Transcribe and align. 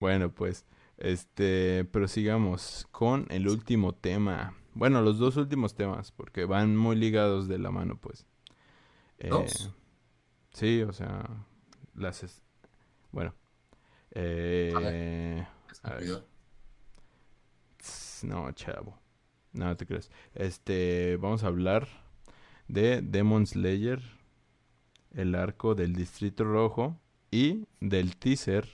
Bueno, 0.00 0.32
pues, 0.32 0.64
este, 0.98 1.84
prosigamos 1.84 2.88
con 2.90 3.26
el 3.30 3.48
último 3.48 3.94
tema. 3.94 4.54
Bueno, 4.74 5.02
los 5.02 5.18
dos 5.18 5.36
últimos 5.36 5.74
temas, 5.74 6.12
porque 6.12 6.44
van 6.44 6.76
muy 6.76 6.96
ligados 6.96 7.48
de 7.48 7.58
la 7.58 7.70
mano, 7.70 7.98
pues. 8.00 8.26
Eh, 9.18 9.28
¿Dos? 9.30 9.72
sí, 10.52 10.82
o 10.82 10.92
sea, 10.92 11.28
las... 11.94 12.22
es- 12.24 12.42
Bueno. 13.12 13.34
Eh, 14.12 14.72
A 14.74 14.80
ver. 14.80 15.48
a 15.82 15.94
ver. 15.94 16.24
Tss, 17.78 18.24
No, 18.24 18.50
chavo. 18.52 18.98
No, 19.52 19.66
no 19.66 19.76
te 19.76 19.86
crees. 19.86 20.10
Este, 20.34 21.16
vamos 21.16 21.42
a 21.44 21.48
hablar 21.48 21.88
de 22.68 23.02
Demon 23.02 23.46
Slayer, 23.46 24.00
el 25.12 25.34
arco 25.34 25.74
del 25.74 25.94
Distrito 25.94 26.44
Rojo 26.44 26.96
y 27.30 27.66
del 27.80 28.16
teaser, 28.16 28.68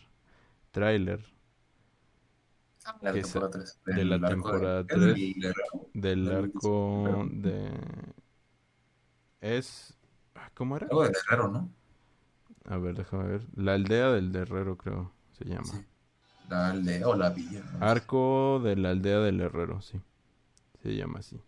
trailer 0.76 1.20
La 3.00 3.12
que 3.12 3.22
temporada 3.22 3.50
3. 3.50 3.80
de 3.96 4.04
la 4.04 4.28
temporada 4.28 4.86
tres. 4.86 5.00
del 5.00 5.54
Del 5.94 6.30
arco 6.30 7.26
de... 7.30 7.70
Es... 9.40 9.96
¿Cómo 10.54 10.76
era? 10.76 10.86
Algo 10.86 11.02
de 11.04 11.12
guerrero, 11.12 11.48
¿no? 11.48 11.70
A 12.66 12.76
ver, 12.76 12.94
déjame 12.94 13.26
ver. 13.26 13.46
La 13.54 13.72
aldea 13.74 14.10
del 14.10 14.34
herrero, 14.36 14.76
creo, 14.76 15.12
se 15.32 15.46
llama. 15.46 15.64
Sí. 15.64 15.84
La 16.50 16.68
aldea 16.70 17.08
o 17.08 17.14
la 17.16 17.30
villa. 17.30 17.62
¿no? 17.72 17.86
Arco 17.86 18.60
de 18.62 18.76
la 18.76 18.90
aldea 18.90 19.20
del 19.20 19.40
herrero, 19.40 19.80
sí. 19.80 19.98
Se 20.82 20.94
llama 20.94 21.20
así. 21.20 21.40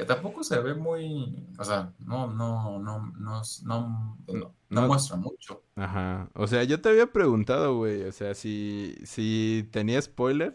Que 0.00 0.06
tampoco 0.06 0.42
se 0.42 0.58
ve 0.58 0.72
muy. 0.72 1.46
O 1.58 1.62
sea, 1.62 1.92
no, 1.98 2.26
no, 2.32 2.78
no, 2.78 3.10
no, 3.10 3.42
no, 3.64 4.16
no, 4.26 4.54
no- 4.70 4.86
muestra 4.86 5.16
mucho. 5.18 5.62
Ajá. 5.76 6.30
O 6.32 6.46
sea, 6.46 6.64
yo 6.64 6.80
te 6.80 6.88
había 6.88 7.12
preguntado, 7.12 7.76
güey. 7.76 8.04
O 8.04 8.12
sea, 8.12 8.32
si, 8.32 8.94
si 9.04 9.68
tenía 9.70 10.00
spoiler. 10.00 10.54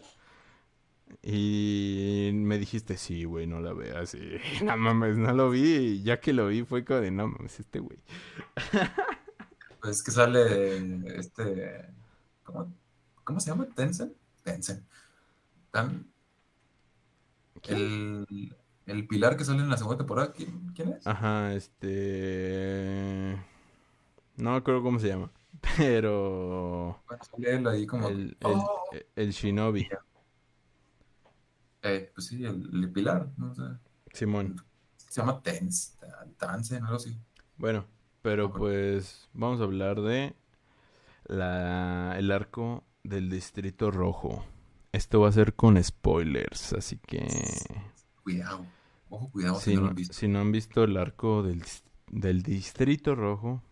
Y 1.22 2.30
me 2.34 2.58
dijiste, 2.58 2.96
sí, 2.96 3.22
güey, 3.22 3.46
no 3.46 3.60
la 3.60 3.72
veas. 3.72 4.14
Y 4.14 4.40
no 4.64 4.76
mames, 4.76 5.16
no 5.16 5.32
lo 5.32 5.48
vi. 5.50 5.76
Y 5.76 6.02
ya 6.02 6.18
que 6.18 6.32
lo 6.32 6.48
vi 6.48 6.64
fue 6.64 6.84
como 6.84 6.98
de, 6.98 7.12
no 7.12 7.28
mames, 7.28 7.60
este 7.60 7.78
güey. 7.78 8.00
Pues 9.80 10.02
que 10.02 10.10
sale 10.10 11.16
este. 11.16 11.86
¿Cómo, 12.42 12.74
cómo 13.22 13.38
se 13.38 13.50
llama? 13.50 13.68
Tencent. 13.76 14.12
Tencent. 14.42 14.84
Tan, 15.70 16.10
el, 17.68 18.56
el 18.86 19.06
pilar 19.06 19.36
que 19.36 19.44
sale 19.44 19.60
en 19.62 19.68
la 19.68 19.76
segunda 19.76 19.98
temporada, 19.98 20.32
¿quién, 20.32 20.72
quién 20.74 20.92
es? 20.92 21.06
Ajá, 21.06 21.52
este... 21.54 23.36
No 24.36 24.52
me 24.52 24.56
acuerdo 24.56 24.82
cómo 24.82 24.98
se 24.98 25.08
llama. 25.08 25.30
Pero... 25.76 27.00
Bueno, 27.06 27.24
sale 27.24 27.54
él 27.56 27.66
ahí 27.66 27.86
como. 27.86 28.08
El, 28.08 28.20
el, 28.28 28.36
"Oh". 28.42 28.90
el 29.16 29.30
Shinobi. 29.30 29.88
Eh, 31.82 32.10
pues 32.14 32.26
sí, 32.26 32.44
el, 32.44 32.68
el 32.72 32.92
pilar. 32.92 33.28
No 33.36 33.54
sé. 33.54 33.62
Simón. 34.12 34.56
Se 34.96 35.20
llama 35.20 35.40
Tens. 35.42 35.96
Tansen, 36.36 36.82
algo 36.84 36.96
así. 36.96 37.16
Bueno, 37.56 37.86
pero 38.22 38.52
pues 38.52 39.28
vamos 39.32 39.60
a 39.60 39.64
hablar 39.64 40.00
de 40.00 40.34
la, 41.26 42.14
el 42.18 42.30
arco 42.30 42.84
del 43.04 43.30
Distrito 43.30 43.90
Rojo. 43.90 44.44
Esto 44.92 45.20
va 45.20 45.28
a 45.28 45.32
ser 45.32 45.54
con 45.54 45.82
spoilers, 45.82 46.72
así 46.72 46.98
que 46.98 47.26
Cuidado. 48.22 48.66
Ojo, 49.08 49.30
cuidado 49.30 49.60
si 49.60 49.70
si 49.70 49.74
no 49.76 49.82
lo 49.82 49.88
han 49.88 49.94
visto. 49.94 50.14
si 50.14 50.28
no 50.28 50.40
han 50.40 50.52
visto 50.52 50.84
el 50.84 50.96
arco 50.96 51.42
del, 51.42 51.62
del 52.08 52.42
Distrito 52.42 53.14
Rojo, 53.14 53.62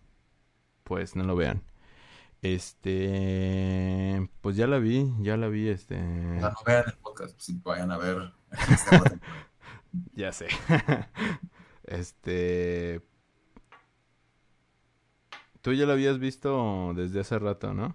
pues 0.85 1.17
no 1.17 1.25
lo 1.25 1.37
vean. 1.37 1.63
Este, 2.43 4.29
pues 4.43 4.55
ya 4.57 4.67
la 4.67 4.79
vi, 4.79 5.11
ya 5.21 5.37
la 5.37 5.49
vi, 5.49 5.69
este, 5.69 5.97
O 5.97 6.41
sea, 6.41 6.51
no 6.51 6.57
vean 6.67 6.85
el 6.87 6.93
podcast, 6.99 7.41
si 7.41 7.55
vayan 7.65 7.91
a 7.91 7.97
ver. 7.97 8.33
ya 10.15 10.33
sé. 10.33 10.49
Este, 11.87 13.03
tú 15.61 15.75
ya 15.75 15.85
la 15.85 15.93
habías 15.93 16.19
visto 16.19 16.95
desde 16.95 17.21
hace 17.21 17.39
rato, 17.39 17.75
¿no? 17.75 17.95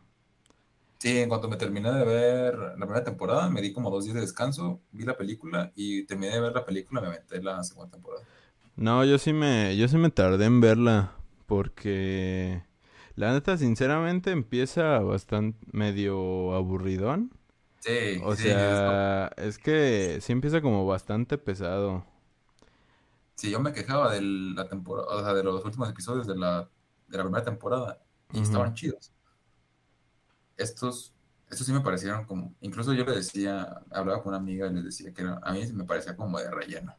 Sí, 0.99 1.17
en 1.19 1.29
cuanto 1.29 1.47
me 1.49 1.55
terminé 1.57 1.91
de 1.91 2.03
ver 2.05 2.55
la 2.57 2.75
primera 2.85 3.03
temporada, 3.03 3.49
me 3.49 3.61
di 3.61 3.71
como 3.73 3.89
dos 3.89 4.03
días 4.03 4.15
de 4.15 4.21
descanso, 4.21 4.81
vi 4.91 5.05
la 5.05 5.15
película 5.17 5.71
y 5.75 6.05
terminé 6.05 6.33
de 6.33 6.41
ver 6.41 6.51
la 6.53 6.65
película 6.65 6.99
y 6.99 7.03
me 7.03 7.09
aventé 7.09 7.41
la 7.41 7.63
segunda 7.63 7.91
temporada. 7.91 8.27
No, 8.75 9.03
yo 9.05 9.17
sí 9.17 9.33
me, 9.33 9.75
yo 9.77 9.87
sí 9.87 9.97
me 9.97 10.09
tardé 10.09 10.45
en 10.45 10.61
verla 10.61 11.13
porque 11.47 12.63
la 13.15 13.33
neta, 13.33 13.57
sinceramente, 13.57 14.31
empieza 14.31 14.99
bastante 14.99 15.59
medio 15.71 16.53
aburridón. 16.53 17.31
Sí, 17.79 18.25
O 18.25 18.35
sí, 18.35 18.53
sea, 18.53 19.31
es 19.37 19.59
que 19.59 20.19
sí 20.21 20.33
empieza 20.33 20.61
como 20.61 20.85
bastante 20.87 21.37
pesado. 21.37 22.05
sí, 23.35 23.49
yo 23.51 23.59
me 23.59 23.73
quejaba 23.73 24.11
de 24.13 24.21
la 24.21 24.67
temporada, 24.67 25.07
o 25.09 25.23
sea, 25.23 25.33
de 25.33 25.43
los 25.43 25.63
últimos 25.65 25.89
episodios 25.89 26.27
de 26.27 26.35
la, 26.37 26.69
de 27.07 27.17
la 27.17 27.23
primera 27.23 27.43
temporada 27.45 28.03
y 28.31 28.41
estaban 28.41 28.73
chidos. 28.73 29.13
Estos, 30.59 31.15
estos 31.49 31.67
sí 31.67 31.73
me 31.73 31.81
parecieron 31.81 32.25
como, 32.25 32.55
incluso 32.61 32.93
yo 32.93 33.05
le 33.05 33.13
decía, 33.17 33.81
hablaba 33.91 34.23
con 34.23 34.31
una 34.31 34.37
amiga 34.39 34.67
y 34.67 34.73
les 34.75 34.85
decía 34.85 35.13
que 35.13 35.23
era- 35.23 35.39
a 35.43 35.53
mí 35.53 35.65
me 35.73 35.85
parecía 35.85 36.15
como 36.17 36.39
de 36.39 36.51
relleno. 36.51 36.95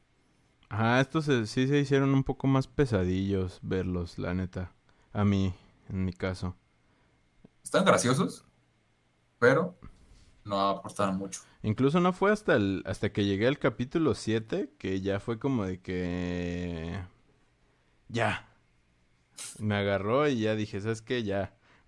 Ajá, 0.71 1.01
estos 1.01 1.27
se- 1.27 1.47
sí 1.47 1.69
se 1.69 1.79
hicieron 1.79 2.15
un 2.15 2.25
poco 2.25 2.47
más 2.47 2.67
pesadillos 2.67 3.59
verlos, 3.63 4.19
la 4.19 4.33
neta. 4.35 4.73
A 5.13 5.25
mí, 5.25 5.53
en 5.89 6.05
mi 6.05 6.13
caso. 6.13 6.57
Están 7.65 7.85
graciosos, 7.87 8.45
pero 9.39 9.79
no 10.45 10.61
aportaron 10.71 11.17
mucho. 11.19 11.43
Incluso 11.63 12.01
no 12.01 12.13
fue 12.13 12.33
hasta 12.33 12.57
el, 12.57 12.83
hasta 12.87 13.13
que 13.13 13.25
llegué 13.25 13.47
al 13.47 13.59
capítulo 13.59 14.15
7 14.15 14.73
que 14.79 15.01
ya 15.01 15.21
fue 15.21 15.39
como 15.39 15.67
de 15.67 15.81
que 15.81 16.99
ya. 18.11 18.45
Me 19.59 19.75
agarró 19.77 20.29
y 20.29 20.41
ya 20.41 20.55
dije, 20.57 20.81
¿sabes 20.81 21.03
qué? 21.03 21.23
Ya. 21.23 21.43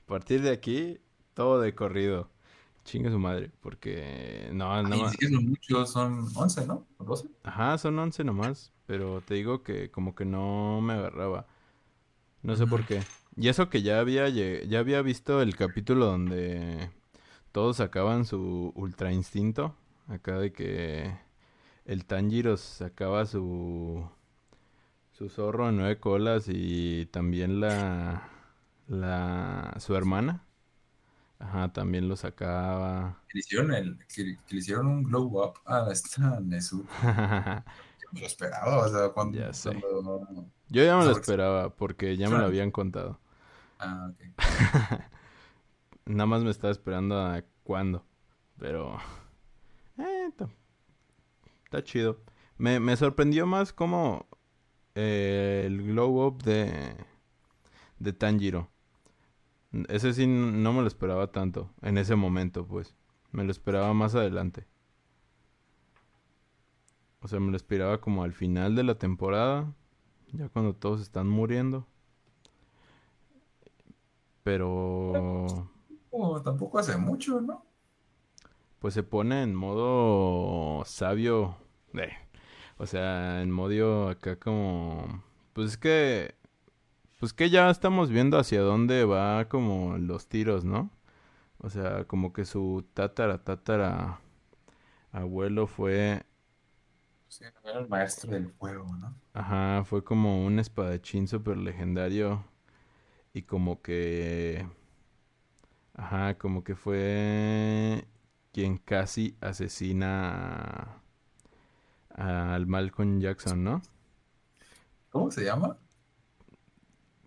A 0.05 0.07
partir 0.07 0.43
de 0.43 0.51
aquí, 0.51 1.01
todo 1.35 1.61
de 1.61 1.75
corrido. 1.75 2.31
Chingue 2.85 3.11
su 3.11 3.19
madre, 3.19 3.51
porque 3.61 4.51
no, 4.53 4.83
Ay, 4.85 4.85
no. 4.85 4.97
ni 5.05 5.09
siquiera 5.11 5.35
son 5.37 5.49
muchos, 5.49 5.91
son 5.91 6.29
11, 6.37 6.67
¿no? 6.67 6.87
¿O 6.99 7.05
12? 7.05 7.29
Ajá, 7.45 7.79
son 7.79 7.99
11 7.99 8.25
nomás, 8.25 8.73
pero 8.87 9.21
te 9.23 9.35
digo 9.35 9.63
que 9.63 9.91
como 9.91 10.15
que 10.15 10.25
no 10.25 10.81
me 10.81 10.95
agarraba. 10.95 11.47
No 12.43 12.57
sé 12.57 12.67
por 12.67 12.87
qué. 12.87 13.03
Y 13.37 13.49
eso 13.49 13.71
que 13.71 13.83
ya 13.83 14.01
había 14.01 14.29
ya 14.29 14.79
había 14.79 15.03
visto 15.03 15.41
el 15.43 15.57
capítulo 15.57 16.07
donde 16.07 16.91
todos 17.53 17.79
sacaban 17.79 18.27
su 18.27 18.73
ultra 18.77 19.13
instinto, 19.13 19.77
acá 20.09 20.39
de 20.39 20.53
que 20.53 21.17
el 21.87 22.07
Tanjiro 22.07 22.57
sacaba 22.59 23.27
su 23.27 24.09
su 25.13 25.29
zorro 25.29 25.69
en 25.69 25.77
nueve 25.77 26.01
colas 26.01 26.47
y 26.49 27.07
también 27.07 27.61
la 27.61 28.29
la 28.89 29.77
su 29.79 29.95
hermana. 29.97 30.45
Ajá, 31.43 31.73
también 31.73 32.09
lo 32.09 32.15
sacaba. 32.17 33.21
Que 33.29 33.39
le 33.39 33.41
hicieron, 33.41 33.75
el, 33.75 33.99
que, 34.07 34.39
que 34.47 34.55
le 34.55 34.61
hicieron 34.61 34.87
un 34.87 35.03
glow 35.03 35.25
up 35.43 35.55
a 35.67 35.91
esta 35.91 36.39
Nezu. 36.41 36.85
Yo 37.03 38.09
me 38.13 38.21
lo 38.21 38.27
esperaba, 38.27 38.87
o 38.87 38.89
sea, 38.89 39.09
cuando... 39.09 39.39
Ya 39.39 39.53
sé. 39.53 39.71
cuando- 39.81 40.47
Yo 40.69 40.85
ya 40.85 40.97
me 40.97 41.05
lo 41.05 41.11
esperaba 41.11 41.75
porque 41.75 42.17
ya 42.17 42.29
me 42.31 42.39
lo 42.39 42.45
habían 42.45 42.71
contado. 42.71 43.19
Ah, 43.81 44.11
ok. 44.13 44.21
Nada 46.07 46.27
más 46.27 46.43
me 46.45 46.51
estaba 46.51 46.71
esperando 46.71 47.19
a 47.21 47.43
cuándo. 47.65 48.05
Pero. 48.59 48.97
Eh, 49.99 50.27
está, 50.29 50.49
está 51.65 51.83
chido. 51.83 52.21
Me, 52.59 52.79
me 52.81 52.97
sorprendió 52.97 53.47
más 53.47 53.73
como 53.73 54.27
eh, 54.95 55.65
el 55.67 55.83
glow 55.83 56.25
up 56.27 56.43
de, 56.45 56.95
de 57.99 58.13
Tanjiro. 58.13 58.69
Ese 59.89 60.13
sí 60.13 60.27
no 60.27 60.73
me 60.73 60.83
lo 60.83 60.87
esperaba 60.87 61.33
tanto. 61.33 61.71
En 61.83 61.99
ese 61.99 62.17
momento, 62.17 62.67
pues. 62.67 62.95
Me 63.33 63.45
lo 63.45 63.51
esperaba 63.51 63.95
más 63.95 64.15
adelante. 64.15 64.67
O 67.23 67.29
sea, 67.29 67.41
me 67.41 67.51
lo 67.51 67.57
esperaba 67.57 68.01
como 68.01 68.23
al 68.25 68.33
final 68.35 68.75
de 68.77 68.83
la 68.83 68.97
temporada. 68.97 69.73
Ya 70.33 70.49
cuando 70.49 70.75
todos 70.75 71.01
están 71.01 71.29
muriendo. 71.29 71.87
Pero. 74.43 75.69
Oh, 76.11 76.41
tampoco 76.43 76.79
hace 76.79 76.97
mucho, 76.97 77.41
¿no? 77.41 77.65
Pues 78.79 78.95
se 78.95 79.03
pone 79.03 79.43
en 79.43 79.55
modo 79.55 80.85
sabio. 80.85 81.57
eh, 81.95 82.11
O 82.79 82.87
sea, 82.87 83.43
en 83.43 83.51
modo 83.51 84.09
acá 84.09 84.39
como... 84.39 85.23
Pues 85.53 85.69
es 85.73 85.77
que... 85.79 86.35
Pues 87.23 87.33
que 87.33 87.51
ya 87.51 87.71
estamos 87.71 88.11
viendo 88.11 88.37
hacia 88.37 88.63
dónde 88.63 89.05
va 89.05 89.49
como 89.49 89.97
los 89.97 90.27
tiros, 90.27 90.65
¿no? 90.65 90.91
O 91.59 91.71
sea, 91.71 92.05
como 92.09 92.33
que 92.33 92.45
su 92.45 92.85
tatara, 92.95 93.45
tatara 93.45 94.19
abuelo 95.13 95.69
fue... 95.69 96.25
Sí, 97.29 97.45
era 97.63 97.79
el 97.79 97.89
maestro 97.89 98.33
del 98.33 98.51
fuego, 98.51 98.97
¿no? 98.97 99.15
Ajá, 99.35 99.85
fue 99.85 100.03
como 100.03 100.45
un 100.45 100.59
espadachín 100.59 101.29
súper 101.29 101.59
legendario. 101.59 102.45
Y 103.33 103.43
como 103.43 103.83
que... 103.83 104.67
Ajá, 105.95 106.37
como 106.39 106.65
que 106.65 106.75
fue 106.75 108.05
quien 108.51 108.79
casi 108.79 109.37
asesina 109.41 111.01
al 112.17 112.67
Malcolm 112.67 113.21
Jackson, 113.21 113.63
¿no? 113.63 113.81
¿Cómo 115.11 115.31
se 115.31 115.45
llama? 115.45 115.77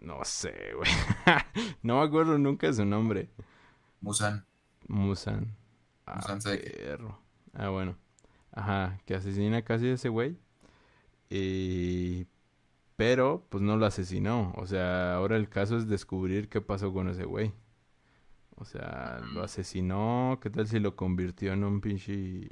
No 0.06 0.24
sé, 0.24 0.54
güey. 0.76 0.90
No 1.82 2.00
me 2.00 2.06
acuerdo 2.06 2.38
nunca 2.38 2.72
su 2.72 2.86
nombre. 2.86 3.32
Musan. 4.02 4.46
Musan. 4.88 5.56
Ah, 6.06 6.18
Musan 6.18 6.42
Seki. 6.42 6.70
perro. 6.70 7.20
Ah, 7.54 7.70
bueno. 7.70 7.98
Ajá, 8.52 9.00
que 9.06 9.16
asesina 9.16 9.64
casi 9.64 9.88
a 9.88 9.94
ese 9.94 10.10
güey. 10.10 10.38
Y... 11.30 12.28
Pero, 12.96 13.46
pues 13.50 13.64
no 13.64 13.78
lo 13.78 13.88
asesinó. 13.88 14.54
O 14.58 14.68
sea, 14.68 15.16
ahora 15.16 15.38
el 15.38 15.50
caso 15.50 15.76
es 15.76 15.88
descubrir 15.88 16.50
qué 16.50 16.62
pasó 16.62 16.94
con 16.94 17.10
ese 17.10 17.26
güey. 17.26 17.52
O 18.58 18.64
sea, 18.64 19.20
lo 19.34 19.44
asesinó. 19.44 20.40
¿Qué 20.40 20.52
tal 20.52 20.68
si 20.68 20.80
lo 20.80 20.96
convirtió 20.96 21.52
en 21.54 21.64
un 21.64 21.82
pinche... 21.82 22.48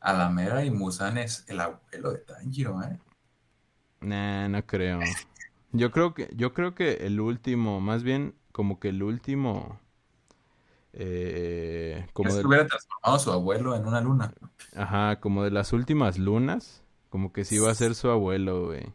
A 0.00 0.12
la 0.12 0.28
mera 0.28 0.62
y 0.64 0.70
Musan 0.70 1.16
es 1.16 1.46
el 1.48 1.60
abuelo 1.60 2.12
de 2.12 2.18
Tanjiro, 2.18 2.82
¿eh? 2.82 3.00
Nah, 4.02 4.48
no 4.48 4.64
creo. 4.66 5.00
Yo 5.74 5.90
creo 5.90 6.14
que, 6.14 6.30
yo 6.34 6.54
creo 6.54 6.74
que 6.74 7.06
el 7.06 7.20
último, 7.20 7.80
más 7.80 8.02
bien 8.02 8.34
como 8.52 8.80
que 8.80 8.88
el 8.90 9.02
último, 9.02 9.78
eh, 10.92 12.06
como 12.12 12.34
¿Crees 12.34 12.36
de, 12.36 12.46
hubiera 12.48 12.66
transformado 12.66 13.16
a 13.16 13.18
su 13.20 13.30
abuelo 13.32 13.74
en 13.76 13.86
una 13.86 14.00
luna? 14.00 14.34
ajá, 14.74 15.20
como 15.20 15.42
de 15.44 15.50
las 15.50 15.72
últimas 15.72 16.18
lunas, 16.18 16.82
como 17.10 17.32
que 17.32 17.44
sí 17.44 17.56
iba 17.56 17.70
a 17.70 17.74
ser 17.74 17.94
su 17.94 18.08
abuelo, 18.10 18.66
güey. 18.66 18.92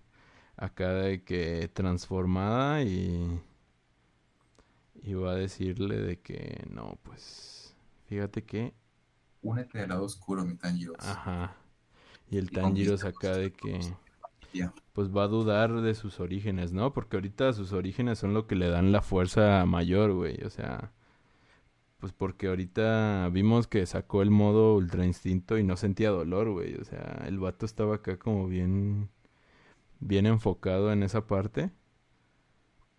Acá 0.57 0.89
de 0.93 1.23
que 1.23 1.69
transformada 1.73 2.83
y 2.83 3.41
iba 5.03 5.31
a 5.31 5.35
decirle 5.35 5.97
de 5.97 6.19
que 6.19 6.65
no, 6.69 6.97
pues, 7.03 7.75
fíjate 8.07 8.43
que, 8.43 8.73
Únete 9.41 9.81
al 9.81 9.89
lado 9.89 10.05
oscuro, 10.05 10.45
mi 10.45 10.55
Tanjiro. 10.55 10.95
ajá. 10.97 11.55
Y 12.29 12.37
el 12.37 12.49
Y 12.49 12.55
Tanjiro 12.55 12.95
conquista 12.95 13.07
acá 13.09 13.35
de 13.37 13.53
que 13.53 13.95
Pues 14.93 15.09
va 15.15 15.23
a 15.23 15.27
dudar 15.27 15.81
de 15.81 15.95
sus 15.95 16.19
orígenes, 16.19 16.73
¿no? 16.73 16.93
Porque 16.93 17.17
ahorita 17.17 17.53
sus 17.53 17.73
orígenes 17.73 18.19
son 18.19 18.33
lo 18.33 18.47
que 18.47 18.55
le 18.55 18.69
dan 18.69 18.91
la 18.91 19.01
fuerza 19.01 19.65
mayor, 19.65 20.13
güey. 20.13 20.43
O 20.43 20.49
sea, 20.49 20.91
pues 21.99 22.13
porque 22.13 22.47
ahorita 22.47 23.29
vimos 23.31 23.67
que 23.67 23.85
sacó 23.85 24.21
el 24.21 24.31
modo 24.31 24.75
ultra 24.75 25.05
instinto 25.05 25.57
y 25.57 25.63
no 25.63 25.77
sentía 25.77 26.09
dolor, 26.11 26.49
güey. 26.51 26.75
O 26.75 26.83
sea, 26.85 27.23
el 27.27 27.39
vato 27.39 27.65
estaba 27.65 27.95
acá 27.95 28.17
como 28.17 28.47
bien, 28.47 29.09
bien 29.99 30.25
enfocado 30.25 30.91
en 30.91 31.03
esa 31.03 31.27
parte. 31.27 31.71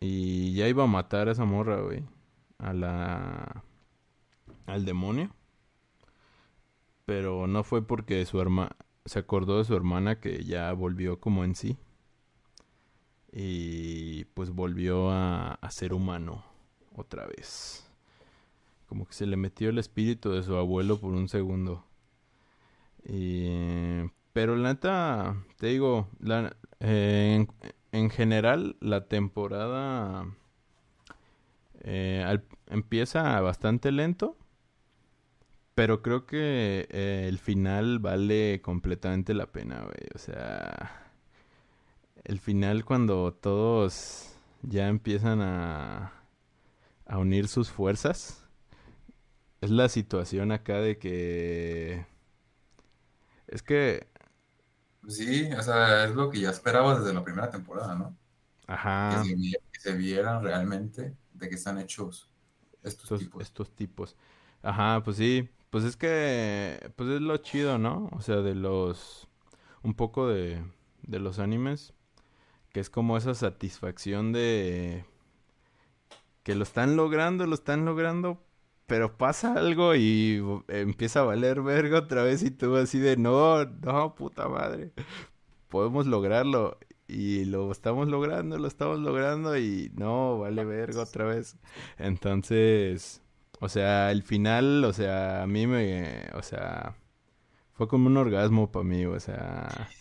Y 0.01 0.55
ya 0.55 0.69
iba 0.69 0.85
a 0.85 0.87
matar 0.87 1.29
a 1.29 1.33
esa 1.33 1.45
morra, 1.45 1.81
güey. 1.81 2.05
A 2.59 2.73
la, 2.73 3.65
al 4.67 4.85
demonio. 4.85 5.31
Pero 7.05 7.47
no 7.47 7.65
fue 7.65 7.87
porque 7.87 8.25
su 8.25 8.41
hermana, 8.41 8.77
se 9.05 9.19
acordó 9.19 9.59
de 9.59 9.65
su 9.65 9.75
hermana 9.75 10.21
que 10.21 10.45
ya 10.45 10.73
volvió 10.73 11.21
como 11.21 11.45
en 11.45 11.55
sí. 11.55 11.77
Y 13.33 14.25
pues 14.35 14.51
volvió 14.51 15.11
a, 15.11 15.59
ser 15.71 15.93
humano 15.93 16.45
otra 16.97 17.27
vez. 17.27 17.89
Como 18.87 19.07
que 19.07 19.15
se 19.15 19.27
le 19.27 19.37
metió 19.37 19.71
el 19.71 19.79
espíritu 19.79 20.31
de 20.33 20.43
su 20.43 20.57
abuelo 20.57 20.99
por 21.01 21.13
un 21.13 21.29
segundo. 21.29 21.85
Y, 23.05 24.09
pero 24.33 24.57
la 24.57 24.75
neta, 24.75 25.37
te 25.59 25.69
digo, 25.69 26.09
la, 26.19 26.57
eh, 26.81 27.37
en, 27.37 27.49
en 27.93 28.11
general 28.11 28.77
la 28.81 29.07
temporada 29.07 30.27
eh, 31.83 32.39
empieza 32.67 33.41
bastante 33.41 33.93
lento. 33.93 34.37
Pero 35.81 36.03
creo 36.03 36.27
que 36.27 36.87
eh, 36.91 37.25
el 37.27 37.39
final 37.39 38.01
vale 38.01 38.61
completamente 38.61 39.33
la 39.33 39.51
pena, 39.51 39.81
güey. 39.81 40.09
O 40.15 40.19
sea, 40.19 41.11
el 42.23 42.39
final 42.39 42.85
cuando 42.85 43.33
todos 43.33 44.35
ya 44.61 44.89
empiezan 44.89 45.41
a, 45.41 46.13
a 47.07 47.17
unir 47.17 47.49
sus 47.49 47.71
fuerzas. 47.71 48.47
Es 49.63 49.71
la 49.71 49.89
situación 49.89 50.53
acá 50.53 50.83
de 50.83 50.99
que... 50.99 52.05
Es 53.49 53.63
que... 53.63 54.07
Sí, 55.09 55.51
o 55.53 55.63
sea, 55.63 56.05
es 56.05 56.15
lo 56.15 56.31
que 56.31 56.41
ya 56.41 56.51
esperaba 56.51 56.99
desde 56.99 57.15
la 57.15 57.25
primera 57.25 57.51
temporada, 57.51 57.95
¿no? 57.95 58.19
Que 59.09 59.17
Ajá. 59.17 59.25
se, 59.25 59.35
que 59.73 59.81
se 59.81 59.93
vieran 59.95 60.43
realmente 60.43 61.17
de 61.35 61.49
qué 61.49 61.55
están 61.55 61.79
hechos 61.79 62.31
estos 62.83 63.13
estos, 63.13 63.19
tipos. 63.19 63.43
estos 63.43 63.71
tipos. 63.75 64.17
Ajá, 64.63 65.03
pues 65.03 65.17
sí. 65.17 65.49
Pues 65.71 65.85
es 65.85 65.97
que, 65.97 66.93
pues 66.97 67.11
es 67.11 67.21
lo 67.21 67.37
chido, 67.39 67.79
¿no? 67.79 68.09
O 68.13 68.21
sea, 68.23 68.37
de 68.37 68.55
los, 68.55 69.29
un 69.83 69.95
poco 69.95 70.29
de, 70.29 70.63
de 71.03 71.21
los 71.21 71.39
animes, 71.39 71.95
que 72.73 72.81
es 72.81 72.91
como 72.91 73.17
esa 73.17 73.35
satisfacción 73.35 74.33
de 74.33 75.05
que 76.43 76.55
lo 76.55 76.63
están 76.65 76.97
logrando, 76.97 77.47
lo 77.47 77.55
están 77.55 77.85
logrando, 77.85 78.43
pero 78.87 79.17
pasa 79.19 79.55
algo 79.55 79.95
y 79.95 80.43
empieza 80.69 81.21
a 81.21 81.25
valer 81.25 81.63
verga 81.63 82.01
otra 82.01 82.23
vez 82.25 82.43
y 82.43 82.51
tú 82.51 82.77
así 82.77 82.99
de, 82.99 83.17
no, 83.17 83.65
no, 83.65 84.15
puta 84.15 84.49
madre, 84.49 84.93
podemos 85.69 86.07
lograrlo. 86.07 86.79
Y 87.09 87.45
lo 87.47 87.73
estamos 87.73 88.09
logrando, 88.09 88.59
lo 88.59 88.69
estamos 88.69 89.01
logrando 89.01 89.59
y 89.59 89.91
no, 89.97 90.39
vale 90.39 90.65
verga 90.65 91.03
otra 91.03 91.25
vez. 91.25 91.57
Entonces, 91.99 93.23
o 93.61 93.69
sea, 93.69 94.11
el 94.13 94.23
final, 94.23 94.85
o 94.85 94.93
sea, 94.93 95.43
a 95.45 95.47
mí 95.47 95.67
me, 95.67 96.29
o 96.35 96.43
sea, 96.43 96.97
fue 97.75 97.89
como 97.89 98.09
un 98.09 98.17
orgasmo 98.19 98.73
para 98.73 98.85
mí, 98.85 99.07
o 99.07 99.21
sea, 99.21 99.95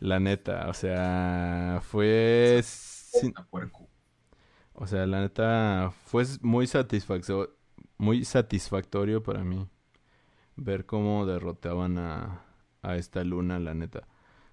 la 0.00 0.20
neta, 0.20 0.68
o 0.70 0.74
sea, 0.74 1.80
fue, 1.84 2.60
sin- 2.64 3.38
o 4.74 4.86
sea, 4.86 5.06
la 5.06 5.20
neta, 5.20 5.92
fue 6.06 6.24
muy 6.42 6.66
satisfactorio, 6.66 7.54
muy 7.98 8.24
satisfactorio 8.24 9.22
para 9.22 9.44
mí 9.44 9.68
ver 10.56 10.86
cómo 10.86 11.26
derrotaban 11.26 11.98
a, 11.98 12.44
a 12.82 12.96
esta 12.96 13.24
luna, 13.24 13.58
la 13.60 13.74
neta. 13.74 14.08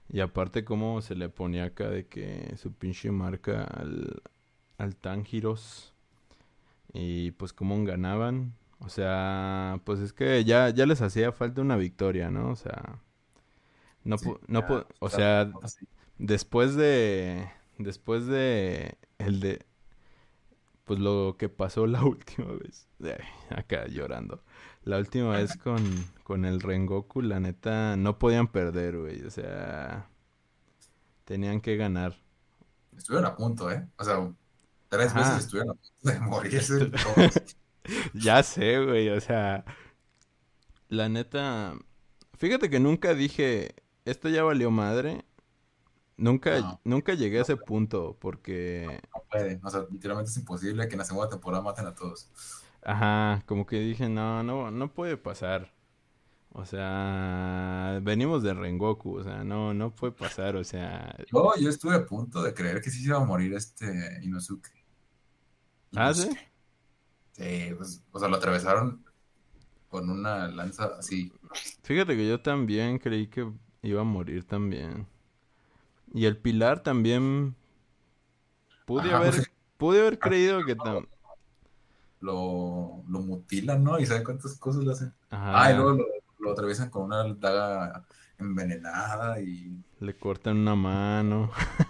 Y 0.10 0.22
aparte 0.22 0.66
cómo 0.66 1.02
se 1.02 1.16
le 1.16 1.30
ponía 1.30 1.66
acá 1.66 1.90
de 1.90 2.08
que 2.08 2.56
su 2.58 2.74
pinche 2.74 3.12
marca 3.12 3.64
al, 3.66 4.22
al 4.78 4.96
Tanjiros. 4.98 5.91
Y 6.94 7.32
pues 7.32 7.54
cómo 7.54 7.84
ganaban. 7.86 8.56
O 8.80 8.90
sea, 8.90 9.82
pues 9.86 10.00
es 10.00 10.14
que 10.14 10.44
ya, 10.44 10.70
ya 10.70 10.86
les 10.86 11.02
hacía 11.02 11.32
falta 11.32 11.62
una 11.62 11.78
victoria, 11.78 12.32
¿no? 12.32 12.50
O 12.52 12.56
sea, 12.56 13.02
no, 14.04 14.18
Sí, 14.18 14.30
no 14.48 14.66
ya, 14.66 14.88
o 15.00 15.10
sea, 15.10 15.52
así. 15.62 15.88
después 16.18 16.76
de, 16.76 17.50
después 17.78 18.28
de 18.28 18.98
el 19.20 19.40
de, 19.40 19.66
pues 20.86 21.00
lo 21.00 21.36
que 21.38 21.50
pasó 21.50 21.88
la 21.88 22.04
última 22.06 22.52
vez, 22.54 22.88
acá 23.50 23.88
llorando, 23.88 24.44
la 24.84 24.98
última 24.98 25.38
vez 25.38 25.56
con, 25.58 26.12
con 26.24 26.46
el 26.46 26.62
Rengoku, 26.62 27.22
la 27.22 27.40
neta, 27.40 27.96
no 27.98 28.20
podían 28.20 28.48
perder, 28.48 28.98
güey, 28.98 29.24
o 29.24 29.30
sea, 29.30 30.10
tenían 31.26 31.62
que 31.62 31.78
ganar. 31.78 32.16
Estuvieron 32.98 33.26
a 33.32 33.36
punto, 33.36 33.70
¿eh? 33.72 33.88
O 33.98 34.04
sea, 34.04 34.34
tres 34.92 35.16
Ajá. 35.16 35.20
veces 35.20 35.38
estuvieron 35.46 35.72
a 35.72 35.74
punto 35.76 35.90
de 36.04 36.20
morirse 36.22 36.86
todos. 36.88 37.42
Ya 38.14 38.44
sé, 38.44 38.80
güey, 38.86 39.10
o 39.10 39.20
sea, 39.22 39.66
la 40.90 41.10
neta, 41.10 41.76
fíjate 42.38 42.70
que 42.70 42.80
nunca 42.80 43.14
dije, 43.16 43.76
esto 44.06 44.30
ya 44.30 44.44
valió 44.44 44.72
madre. 44.72 45.26
Nunca, 46.18 46.60
No. 46.60 46.82
nunca 46.84 47.16
llegué 47.16 47.40
a 47.40 47.44
ese 47.44 47.58
punto 47.58 48.18
porque 48.20 49.02
No 49.16 49.24
puede. 49.32 49.60
O 49.64 49.70
sea, 49.70 49.86
literalmente 49.92 50.32
es 50.32 50.38
imposible 50.38 50.88
que 50.88 50.94
en 50.96 51.00
la 51.00 51.06
segunda 51.06 51.30
temporada 51.30 51.64
maten 51.64 51.88
a 51.88 51.96
todos. 51.96 52.30
Ajá, 52.84 53.44
como 53.48 53.66
que 53.66 53.80
dije, 53.80 54.10
no, 54.10 54.44
no, 54.44 54.72
no 54.72 54.94
puede 54.94 55.18
pasar. 55.18 55.74
O 56.54 56.66
sea, 56.66 58.00
venimos 58.04 58.44
de 58.44 58.54
Rengoku, 58.54 59.18
o 59.20 59.24
sea, 59.24 59.44
no, 59.44 59.74
no 59.74 59.96
puede 59.96 60.14
pasar, 60.14 60.56
o 60.58 60.64
sea, 60.66 61.16
Yo, 61.32 61.54
yo 61.60 61.70
estuve 61.70 61.96
a 61.96 62.06
punto 62.06 62.44
de 62.44 62.54
creer 62.54 62.82
que 62.82 62.92
sí 62.92 63.00
se 63.02 63.08
iba 63.10 63.18
a 63.18 63.26
morir 63.26 63.54
este 63.54 64.20
Inosuke. 64.24 64.70
¿Ah, 65.96 66.14
sí? 66.14 66.30
Inosuke. 66.30 66.52
Sí, 67.32 67.74
pues, 67.78 68.04
o 68.12 68.20
sea, 68.20 68.28
lo 68.30 68.38
atravesaron 68.38 69.06
con 69.90 70.10
una 70.10 70.48
lanza 70.50 70.86
así. 71.00 71.32
Fíjate 71.84 72.16
que 72.16 72.28
yo 72.28 72.42
también 72.42 72.98
creí 73.00 73.28
que 73.28 73.52
iba 73.84 74.02
a 74.02 74.04
morir 74.04 74.46
también. 74.46 75.08
Y 76.14 76.26
el 76.26 76.38
Pilar 76.38 76.84
también 76.84 77.56
pude 78.86 79.14
Ajá, 79.14 79.16
haber, 79.16 79.34
pues, 79.36 79.52
pude 79.78 80.02
haber 80.02 80.20
creído 80.20 80.64
que 80.66 80.76
tam... 80.76 81.08
lo, 82.20 83.04
lo 83.08 83.20
mutilan, 83.22 83.84
¿no? 83.84 84.00
Y 84.00 84.06
saben 84.06 84.24
cuántas 84.24 84.58
cosas 84.58 84.84
le 84.84 84.92
hacen. 84.92 85.14
Ajá, 85.30 85.66
Ah, 85.66 85.72
y 85.72 85.76
luego 85.76 85.92
lo, 85.94 86.06
lo 86.40 86.52
atraviesan 86.52 86.90
con 86.90 87.04
una 87.04 87.34
daga 87.36 88.06
envenenada 88.38 89.42
y 89.42 89.84
le 90.02 90.14
cortan 90.18 90.58
una 90.58 90.76
mano. 90.76 91.52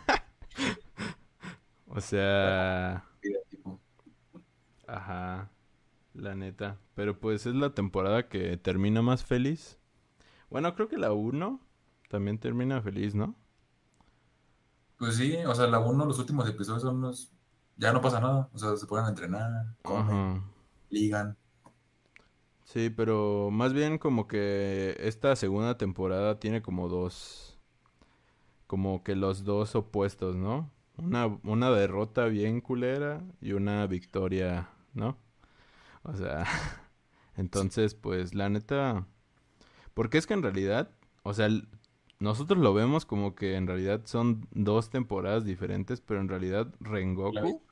O 1.88 2.00
sea, 2.02 3.04
ajá. 4.96 5.52
La 6.14 6.36
neta. 6.36 6.80
Pero 6.96 7.20
pues 7.20 7.46
es 7.46 7.56
la 7.56 7.74
temporada 7.74 8.30
que 8.30 8.58
termina 8.58 9.02
más 9.02 9.24
feliz. 9.26 9.80
Bueno, 10.50 10.76
creo 10.76 10.90
que 10.90 10.98
la 10.98 11.14
1 11.14 11.60
también 12.10 12.40
termina 12.40 12.82
feliz, 12.82 13.16
¿no? 13.16 13.36
Pues 14.98 15.16
sí, 15.18 15.36
o 15.46 15.54
sea, 15.56 15.68
la 15.68 15.80
1, 15.80 16.06
los 16.06 16.20
últimos 16.20 16.48
episodios 16.50 16.84
son 16.84 17.02
los... 17.02 17.32
Ya 17.78 17.92
no 17.94 18.02
pasa 18.02 18.20
nada, 18.22 18.50
o 18.54 18.58
sea, 18.60 18.76
se 18.78 18.86
ponen 18.86 19.06
a 19.06 19.10
entrenar, 19.10 19.76
comen, 19.82 20.20
Ajá. 20.20 20.44
ligan. 20.90 21.38
Sí, 22.64 22.90
pero 22.90 23.50
más 23.52 23.74
bien 23.74 23.98
como 23.98 24.28
que 24.28 24.96
esta 25.00 25.36
segunda 25.36 25.78
temporada 25.78 26.40
tiene 26.40 26.62
como 26.62 26.88
dos, 26.88 27.60
como 28.68 29.04
que 29.04 29.16
los 29.16 29.44
dos 29.44 29.76
opuestos, 29.76 30.36
¿no? 30.36 30.72
Una, 30.98 31.28
una 31.44 31.72
derrota 31.72 32.26
bien 32.26 32.62
culera 32.62 33.22
y 33.42 33.54
una 33.54 33.88
victoria, 33.88 34.70
¿no? 34.94 35.18
O 36.04 36.16
sea, 36.16 36.46
entonces, 37.38 37.96
pues 37.96 38.36
la 38.36 38.50
neta, 38.50 39.08
porque 39.94 40.18
es 40.18 40.28
que 40.28 40.34
en 40.36 40.44
realidad, 40.44 40.92
o 41.24 41.34
sea, 41.34 41.50
nosotros 42.20 42.60
lo 42.60 42.74
vemos 42.74 43.06
como 43.06 43.36
que 43.36 43.56
en 43.56 43.68
realidad 43.68 44.02
son 44.06 44.48
dos 44.52 44.90
temporadas 44.90 45.46
diferentes, 45.46 46.02
pero 46.02 46.22
en 46.22 46.30
realidad 46.30 46.74
Rengoku, 46.80 47.64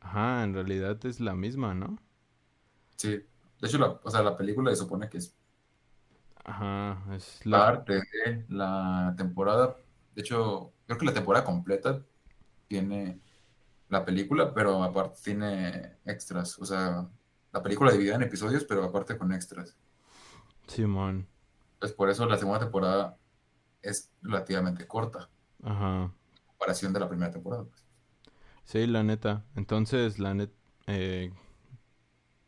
ajá, 0.00 0.42
en 0.44 0.54
realidad 0.54 1.04
es 1.06 1.20
la 1.20 1.34
misma, 1.34 1.74
¿no? 1.74 1.98
Sí, 2.96 3.08
de 3.10 3.66
hecho, 3.68 3.78
la, 3.78 4.00
o 4.02 4.10
sea, 4.10 4.22
la 4.22 4.36
película 4.36 4.70
se 4.70 4.76
supone 4.76 5.08
que 5.08 5.18
es 5.18 5.34
Ajá, 6.44 7.04
es 7.14 7.44
la... 7.46 7.58
parte 7.58 7.94
de 7.94 8.44
la 8.48 9.14
temporada. 9.16 9.76
De 10.14 10.22
hecho, 10.22 10.72
creo 10.86 10.98
que 10.98 11.04
la 11.06 11.12
temporada 11.14 11.44
completa 11.44 12.02
tiene 12.68 13.20
la 13.88 14.04
película, 14.04 14.52
pero 14.54 14.82
aparte 14.82 15.20
tiene 15.24 15.98
extras. 16.04 16.58
O 16.58 16.64
sea, 16.66 17.08
la 17.52 17.62
película 17.62 17.92
dividida 17.92 18.16
en 18.16 18.22
episodios, 18.22 18.64
pero 18.64 18.84
aparte 18.84 19.16
con 19.18 19.32
extras. 19.32 19.76
Simón. 20.66 21.26
Pues 21.78 21.92
por 21.92 22.10
eso 22.10 22.26
la 22.26 22.36
segunda 22.36 22.60
temporada 22.60 23.16
es 23.82 24.10
relativamente 24.22 24.86
corta, 24.86 25.30
Ajá. 25.62 26.04
en 26.04 26.12
comparación 26.46 26.92
de 26.92 27.00
la 27.00 27.08
primera 27.08 27.30
temporada. 27.32 27.64
pues. 27.64 27.84
Sí, 28.64 28.86
la 28.86 29.02
neta. 29.02 29.44
Entonces, 29.56 30.18
la 30.18 30.34
net, 30.34 30.50
eh, 30.86 31.32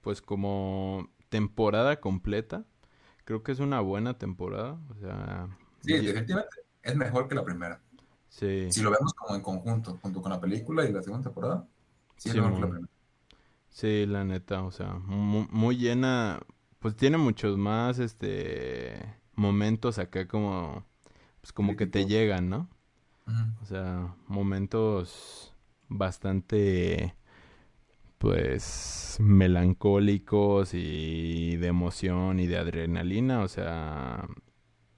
pues 0.00 0.20
como 0.22 1.08
temporada 1.28 2.00
completa, 2.00 2.64
creo 3.24 3.42
que 3.42 3.52
es 3.52 3.60
una 3.60 3.80
buena 3.80 4.18
temporada. 4.18 4.78
O 4.90 4.94
sea, 5.00 5.48
Sí, 5.82 5.94
definitivamente 5.98 6.56
es 6.82 6.96
mejor 6.96 7.28
que 7.28 7.34
la 7.34 7.44
primera. 7.44 7.80
Sí, 8.30 8.74
Si 8.74 8.80
lo 8.82 8.90
vemos 8.90 9.12
como 9.14 9.34
en 9.36 9.42
conjunto, 9.42 9.98
junto 10.00 10.22
con 10.22 10.30
la 10.32 10.40
película 10.40 10.86
y 10.86 10.92
la 10.92 11.02
segunda 11.02 11.24
temporada, 11.24 11.68
sí 12.16 12.30
es 12.30 12.36
mejor 12.36 12.60
la 12.60 12.68
primera. 12.70 12.88
Sí, 13.70 14.06
la 14.06 14.24
neta. 14.24 14.62
O 14.64 14.70
sea, 14.70 14.94
mu- 14.94 15.46
muy 15.50 15.76
llena. 15.76 16.40
Pues 16.78 16.96
tiene 16.96 17.18
muchos 17.18 17.58
más, 17.58 17.98
este, 17.98 19.16
momentos 19.34 19.98
acá 19.98 20.26
como, 20.28 20.86
pues 21.40 21.52
como 21.52 21.76
que 21.76 21.86
te 21.86 22.06
llegan, 22.06 22.50
¿no? 22.50 22.70
O 23.62 23.66
sea, 23.66 24.16
momentos 24.28 25.54
bastante, 25.88 27.16
pues, 28.18 29.16
melancólicos 29.20 30.70
y 30.74 31.56
de 31.56 31.68
emoción 31.68 32.40
y 32.40 32.46
de 32.46 32.58
adrenalina. 32.58 33.42
O 33.42 33.48
sea, 33.48 34.28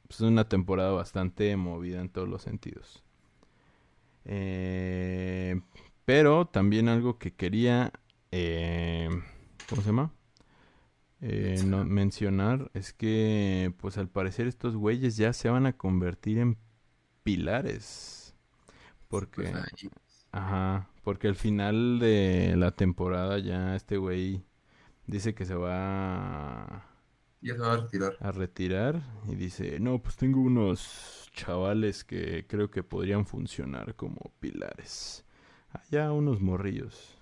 pues, 0.09 0.21
es 0.21 0.27
una 0.29 0.49
temporada 0.49 0.93
bastante 0.93 1.57
movida 1.57 2.01
en 2.01 2.11
todos 2.11 2.29
los 2.29 2.43
sentidos. 2.43 3.05
Eh, 4.25 5.61
pero 6.05 6.47
también 6.47 6.89
algo 6.89 7.19
que 7.19 7.35
quería, 7.35 7.93
eh, 8.31 9.09
¿cómo 9.69 9.83
se 9.83 9.89
llama? 9.89 10.13
Eh, 11.21 11.63
no, 11.65 11.85
Mencionar. 11.85 12.71
es 12.75 12.93
que, 12.93 13.73
pues 13.79 13.97
al 13.99 14.09
parecer 14.09 14.47
estos 14.49 14.77
güeyes 14.77 15.17
ya 15.17 15.33
se 15.33 15.49
van 15.51 15.67
a 15.67 15.77
convertir 15.77 16.39
en 16.39 16.59
pilares. 17.23 18.35
Pues 19.33 19.49
Porque, 19.49 19.49
ahí, 19.49 19.91
ajá, 20.33 20.89
porque 21.05 21.29
al 21.29 21.37
final 21.37 21.99
de 22.01 22.55
la 22.57 22.73
temporada 22.73 23.39
ya 23.39 23.77
este 23.77 23.97
güey 23.99 24.45
dice 25.07 25.35
que 25.35 25.45
se 25.47 25.55
va 25.55 26.65
a, 26.65 26.92
ya 27.43 27.55
se 27.55 27.61
va 27.61 27.75
a 27.75 27.77
retirar. 27.77 28.19
a 28.21 28.31
retirar 28.33 29.03
y 29.29 29.35
dice, 29.35 29.79
no, 29.81 30.01
pues 30.03 30.17
tengo 30.17 30.41
unos 30.41 31.31
chavales 31.35 32.05
que 32.05 32.47
creo 32.47 32.71
que 32.71 32.83
podrían 32.83 33.27
funcionar 33.27 33.95
como 33.97 34.33
pilares. 34.41 35.25
Allá 35.73 36.13
unos 36.13 36.41
morrillos. 36.41 37.19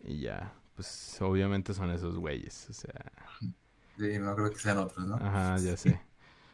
Y 0.00 0.20
ya, 0.20 0.52
pues 0.74 1.20
obviamente 1.22 1.72
son 1.74 1.90
esos 1.90 2.16
güeyes, 2.18 2.68
o 2.70 2.72
sea, 2.72 3.12
Sí, 3.96 4.18
no 4.20 4.34
creo 4.36 4.50
que 4.52 4.58
sean 4.60 4.78
otros, 4.78 5.04
¿no? 5.06 5.18
ajá, 5.18 5.60
ya 5.60 5.76
sé. 5.76 6.00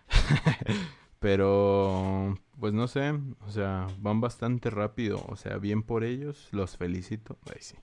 Pero, 1.20 2.36
pues 2.60 2.72
no 2.74 2.88
sé, 2.88 3.12
o 3.46 3.50
sea, 3.50 3.88
van 4.00 4.20
bastante 4.20 4.70
rápido, 4.70 5.24
o 5.28 5.36
sea, 5.36 5.58
bien 5.58 5.82
por 5.82 6.04
ellos, 6.04 6.48
los 6.52 6.76
felicito. 6.76 7.38
Ahí 7.46 7.60
sí. 7.62 7.76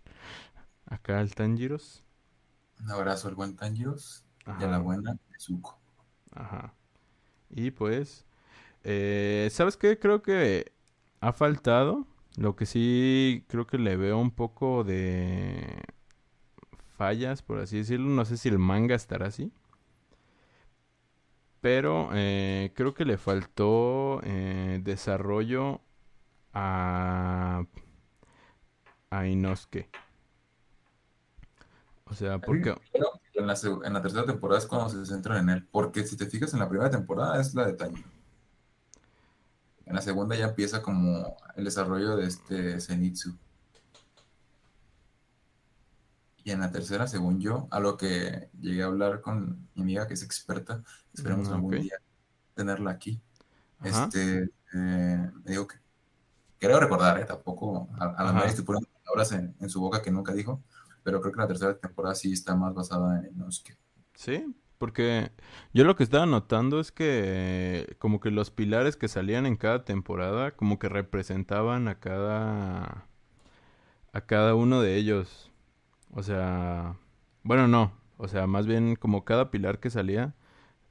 Acá 0.88 1.22
el 1.22 1.36
Tanjiros, 1.36 2.04
Un 2.80 2.90
abrazo 2.90 3.28
al 3.28 3.36
buen 3.36 3.56
Tanjiros 4.48 4.58
y 4.60 4.64
a 4.64 4.68
la 4.68 4.78
ajá, 4.78 4.80
buena 4.80 5.18
Nezuko. 5.32 5.80
ajá. 6.32 6.74
Y 7.50 7.72
pues, 7.72 8.26
eh, 8.84 9.50
¿sabes 9.52 9.78
qué? 9.78 10.00
Creo 10.00 10.22
que 10.24 10.74
ha 11.22 11.34
faltado. 11.34 12.08
Lo 12.38 12.56
que 12.56 12.66
sí 12.68 13.46
creo 13.50 13.68
que 13.68 13.78
le 13.80 13.98
veo 13.98 14.18
un 14.20 14.32
poco 14.32 14.84
de 14.86 15.84
fallas, 16.98 17.42
por 17.42 17.60
así 17.60 17.78
decirlo. 17.78 18.10
No 18.10 18.26
sé 18.26 18.38
si 18.38 18.50
el 18.50 18.60
manga 18.60 18.96
estará 18.96 19.28
así. 19.28 19.52
Pero 21.62 22.10
eh, 22.14 22.72
creo 22.76 22.94
que 22.94 23.06
le 23.06 23.18
faltó 23.18 24.22
eh, 24.24 24.80
desarrollo 24.84 25.82
a, 26.54 27.66
a 29.10 29.26
Inosuke. 29.28 29.90
O 32.10 32.14
sea, 32.14 32.40
porque... 32.40 32.74
que 32.94 33.02
en 33.40 33.48
la, 33.48 33.56
en 33.84 33.94
la 33.94 34.02
tercera 34.02 34.26
temporada 34.26 34.60
es 34.60 34.66
cuando 34.66 34.90
se 34.90 35.06
centran 35.06 35.40
en 35.40 35.50
él, 35.50 35.68
porque 35.72 36.06
si 36.06 36.18
te 36.18 36.26
fijas 36.26 36.54
en 36.54 36.60
la 36.60 36.70
primera 36.70 36.90
temporada 36.90 37.40
es 37.40 37.54
la 37.54 37.66
de 37.66 37.74
Tanjiro. 37.74 38.10
En 39.86 39.96
la 39.96 40.02
segunda 40.02 40.36
ya 40.36 40.46
empieza 40.46 40.82
como 40.82 41.38
el 41.56 41.64
desarrollo 41.64 42.16
de 42.18 42.28
este 42.28 42.80
Zenitsu. 42.82 43.38
Y 46.44 46.52
en 46.52 46.62
la 46.62 46.72
tercera, 46.72 47.08
según 47.08 47.40
yo, 47.42 47.68
a 47.72 47.80
lo 47.80 47.98
que 47.98 48.50
llegué 48.60 48.84
a 48.84 48.88
hablar 48.88 49.22
con 49.22 49.68
mi 49.76 49.82
amiga 49.82 50.08
que 50.08 50.14
es 50.14 50.24
experta, 50.24 50.82
esperemos 51.14 51.50
Mm, 51.50 51.54
algún 51.54 51.74
ok. 51.76 51.82
día 51.82 51.96
tenerla 52.54 52.92
aquí. 52.92 53.20
Ajá, 53.80 54.06
Este, 54.06 54.44
eh, 54.74 55.32
me 55.44 55.52
digo 55.52 55.68
que 55.68 55.78
creo 56.60 56.80
recordar, 56.80 57.20
¿eh? 57.20 57.26
Tampoco 57.26 57.90
a, 58.00 58.06
a 58.06 58.24
la 58.24 58.32
madre 58.34 58.50
estoy 58.50 58.66
poniendo 58.66 58.90
palabras 59.04 59.32
en, 59.34 59.56
en 59.60 59.70
su 59.70 59.80
boca 59.82 60.02
que 60.02 60.10
nunca 60.12 60.34
dijo, 60.34 60.64
pero 61.08 61.22
creo 61.22 61.34
que 61.34 61.40
la 61.40 61.48
tercera 61.48 61.78
temporada 61.78 62.16
sí 62.16 62.34
está 62.34 62.54
más 62.58 62.74
basada 62.74 63.20
en 63.20 63.34
Inosuke. 63.34 63.78
Sí, 64.14 64.54
porque 64.78 65.32
yo 65.74 65.86
lo 65.86 65.96
que 65.96 66.04
estaba 66.04 66.26
notando 66.26 66.82
es 66.82 66.92
que 66.92 67.96
como 67.98 68.20
que 68.20 68.30
los 68.30 68.52
pilares 68.52 68.98
que 68.98 69.08
salían 69.08 69.46
en 69.46 69.56
cada 69.56 69.86
temporada 69.86 70.52
como 70.52 70.80
que 70.80 70.90
representaban 70.90 71.88
a 71.88 72.02
cada 72.02 73.08
a 74.12 74.22
cada 74.26 74.54
uno 74.54 74.82
de 74.82 74.98
ellos. 74.98 75.50
O 76.12 76.24
sea, 76.24 76.98
bueno, 77.44 77.70
no, 77.70 77.94
o 78.18 78.28
sea, 78.28 78.46
más 78.46 78.68
bien 78.68 78.98
como 78.98 79.24
cada 79.24 79.50
pilar 79.50 79.80
que 79.80 79.90
salía 79.90 80.36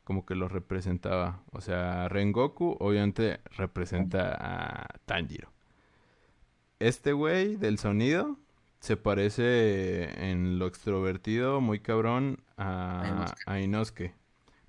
como 0.02 0.25
que 0.25 0.35
los 0.35 0.50
representaba. 0.50 1.42
O 1.52 1.61
sea, 1.61 2.08
Rengoku 2.08 2.78
obviamente 2.80 3.40
representa 3.54 4.35
a 4.35 4.99
Tanjiro. 5.04 5.52
Este 6.78 7.12
güey 7.12 7.56
del 7.56 7.78
sonido 7.78 8.38
se 8.80 8.97
parece 8.97 10.30
en 10.30 10.59
lo 10.59 10.66
extrovertido 10.66 11.61
muy 11.61 11.80
cabrón 11.80 12.40
A 12.56 13.35
a, 13.47 13.61
Inosuke. 13.61 14.14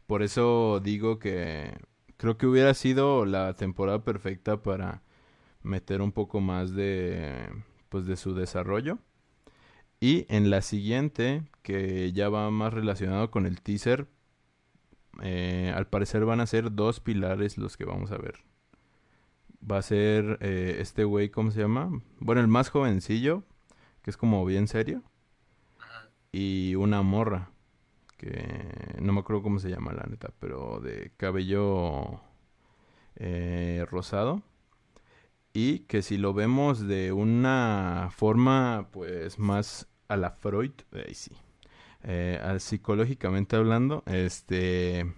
Por 0.06 0.24
eso 0.24 0.80
digo 0.82 1.20
que 1.20 1.78
creo 2.18 2.38
que 2.38 2.48
hubiera 2.48 2.74
sido 2.74 3.26
la 3.26 3.54
temporada 3.56 4.04
perfecta 4.04 4.62
para 4.62 5.04
meter 5.64 6.02
un 6.02 6.12
poco 6.12 6.40
más 6.42 6.74
de 6.74 7.50
pues 7.90 8.06
de 8.06 8.18
su 8.18 8.34
desarrollo. 8.34 9.00
Y 10.00 10.26
en 10.30 10.50
la 10.50 10.62
siguiente, 10.62 11.44
que 11.64 12.12
ya 12.14 12.30
va 12.30 12.52
más 12.52 12.74
relacionado 12.74 13.32
con 13.32 13.46
el 13.46 13.62
teaser, 13.62 14.08
eh, 15.24 15.74
al 15.76 15.88
parecer 15.88 16.26
van 16.26 16.40
a 16.40 16.46
ser 16.46 16.74
dos 16.74 17.00
pilares 17.00 17.58
los 17.58 17.78
que 17.78 17.86
vamos 17.86 18.12
a 18.12 18.18
ver. 18.18 18.36
Va 19.70 19.80
a 19.80 19.82
ser 19.82 20.38
eh, 20.42 20.78
este 20.80 21.04
güey, 21.04 21.30
¿cómo 21.30 21.52
se 21.52 21.62
llama? 21.62 21.90
Bueno, 22.20 22.42
el 22.42 22.48
más 22.48 22.70
jovencillo, 22.70 23.44
que 24.08 24.12
es 24.12 24.16
como 24.16 24.46
bien 24.46 24.70
serio, 24.70 25.04
y 26.32 26.76
una 26.76 27.02
morra, 27.02 27.52
que 28.16 28.96
no 29.02 29.12
me 29.12 29.20
acuerdo 29.20 29.44
cómo 29.44 29.60
se 29.60 29.70
llama 29.70 29.92
la 29.92 30.06
neta, 30.10 30.32
pero 30.40 30.80
de 30.80 31.12
cabello 31.18 32.22
eh, 33.18 33.86
rosado. 33.92 34.44
Y 35.52 35.80
que 35.80 36.02
si 36.02 36.18
lo 36.18 36.34
vemos 36.34 36.88
de 36.88 37.12
una 37.12 38.08
forma 38.16 38.88
pues 38.94 39.40
más 39.40 39.90
a 40.08 40.16
la 40.16 40.32
Freud, 40.32 40.72
ahí 40.94 41.14
sí, 41.14 41.36
eh, 42.04 42.40
psicológicamente 42.60 43.58
hablando, 43.58 44.04
este, 44.06 45.14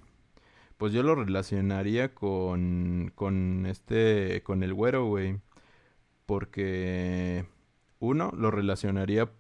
pues 0.78 0.94
yo 0.94 1.04
lo 1.04 1.14
relacionaría 1.14 2.16
con, 2.16 3.12
con 3.14 3.68
este, 3.68 4.42
con 4.42 4.64
el 4.64 4.74
güero, 4.74 5.06
güey, 5.06 5.40
porque 6.26 7.46
uno 8.00 8.32
lo 8.36 8.52
relacionaría 8.52 9.32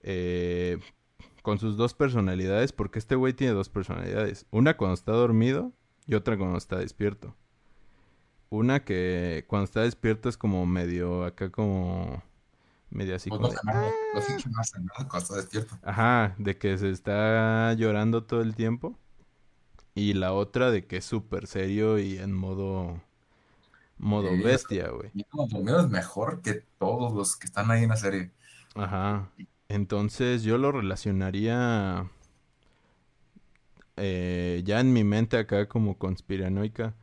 eh, 0.00 0.78
con 1.42 1.58
sus 1.58 1.76
dos 1.76 1.94
personalidades, 1.94 2.72
porque 2.72 2.98
este 2.98 3.14
güey 3.14 3.32
tiene 3.32 3.54
dos 3.54 3.68
personalidades, 3.68 4.46
una 4.50 4.76
cuando 4.76 4.94
está 4.94 5.12
dormido 5.12 5.72
y 6.06 6.14
otra 6.14 6.36
cuando 6.36 6.58
está 6.58 6.78
despierto. 6.78 7.34
Una 8.48 8.84
que 8.84 9.44
cuando 9.48 9.64
está 9.64 9.82
despierto 9.82 10.28
es 10.28 10.36
como 10.36 10.66
medio 10.66 11.24
acá 11.24 11.50
como 11.50 12.22
medio 12.90 13.16
así 13.16 13.28
Pues 13.28 13.40
como 13.40 13.52
de, 13.52 13.58
nada, 13.64 13.92
nada 14.14 15.08
cuando 15.08 15.18
está 15.18 15.36
despierto. 15.36 15.78
Ajá, 15.82 16.34
de 16.38 16.56
que 16.56 16.78
se 16.78 16.90
está 16.90 17.72
llorando 17.74 18.24
todo 18.24 18.42
el 18.42 18.54
tiempo. 18.54 18.96
Y 19.94 20.12
la 20.12 20.32
otra 20.32 20.70
de 20.70 20.86
que 20.86 20.98
es 20.98 21.04
súper 21.04 21.46
serio 21.46 21.98
y 21.98 22.18
en 22.18 22.32
modo 22.32 23.00
modo 23.98 24.38
Sí, 24.38 24.38
bestia, 24.38 24.88
güey. 24.90 25.12
como 25.30 25.46
dormido 25.48 25.80
es 25.80 25.88
mejor 25.88 26.42
que 26.42 26.54
todos 26.78 27.12
los 27.14 27.36
que 27.36 27.46
están 27.46 27.70
ahí 27.70 27.84
en 27.84 27.90
la 27.90 27.96
serie. 27.96 28.32
Ajá. 28.74 29.30
Entonces 29.68 30.42
yo 30.44 30.56
lo 30.58 30.70
relacionaría 30.72 32.08
eh, 33.96 34.62
ya 34.64 34.80
en 34.80 34.92
mi 34.92 35.04
mente 35.04 35.36
acá 35.38 35.68
como 35.68 35.98
conspiranoica. 35.98 36.94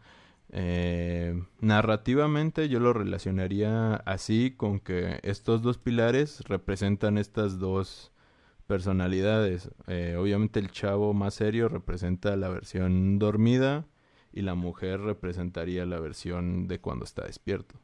eh, 0.52 1.44
narrativamente 1.62 2.70
yo 2.70 2.80
lo 2.80 2.94
relacionaría 2.94 3.96
así 3.98 4.54
con 4.58 4.80
que 4.80 5.20
estos 5.24 5.62
dos 5.64 5.78
pilares 5.80 6.42
representan 6.48 7.18
estas 7.18 7.60
dos 7.60 8.12
personalidades. 8.68 9.72
Eh, 9.88 10.18
obviamente 10.20 10.60
el 10.62 10.72
chavo 10.72 11.14
más 11.14 11.36
serio 11.36 11.70
representa 11.70 12.36
la 12.38 12.50
versión 12.50 13.20
dormida 13.20 13.86
y 14.34 14.42
la 14.42 14.56
mujer 14.56 15.00
representaría 15.02 15.86
la 15.86 16.00
versión 16.00 16.68
de 16.68 16.82
cuando 16.82 17.06
está 17.06 17.24
despierto. 17.24 17.76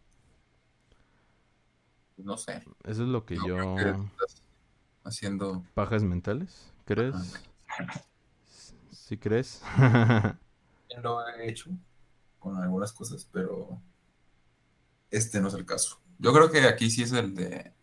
No 2.17 2.37
sé. 2.37 2.63
Eso 2.83 3.03
es 3.03 3.09
lo 3.09 3.25
que 3.25 3.35
Yo 3.35 3.47
yo... 3.47 3.75
creo 3.75 3.75
que 3.75 4.09
estás 4.09 4.43
haciendo. 5.03 5.63
¿Pajas 5.73 6.03
mentales? 6.03 6.73
¿Crees? 6.85 7.15
¿Sí 8.91 9.17
crees? 9.17 9.61
Lo 11.03 11.25
he 11.27 11.49
hecho 11.49 11.69
con 12.39 12.57
algunas 12.57 12.91
cosas, 12.91 13.27
pero 13.31 13.79
este 15.11 15.39
no 15.39 15.47
es 15.47 15.53
el 15.53 15.65
caso. 15.65 16.01
Yo 16.17 16.33
creo 16.33 16.51
que 16.51 16.61
aquí 16.61 16.89
sí 16.89 17.03
es 17.03 17.11
el 17.13 17.35
de 17.35 17.73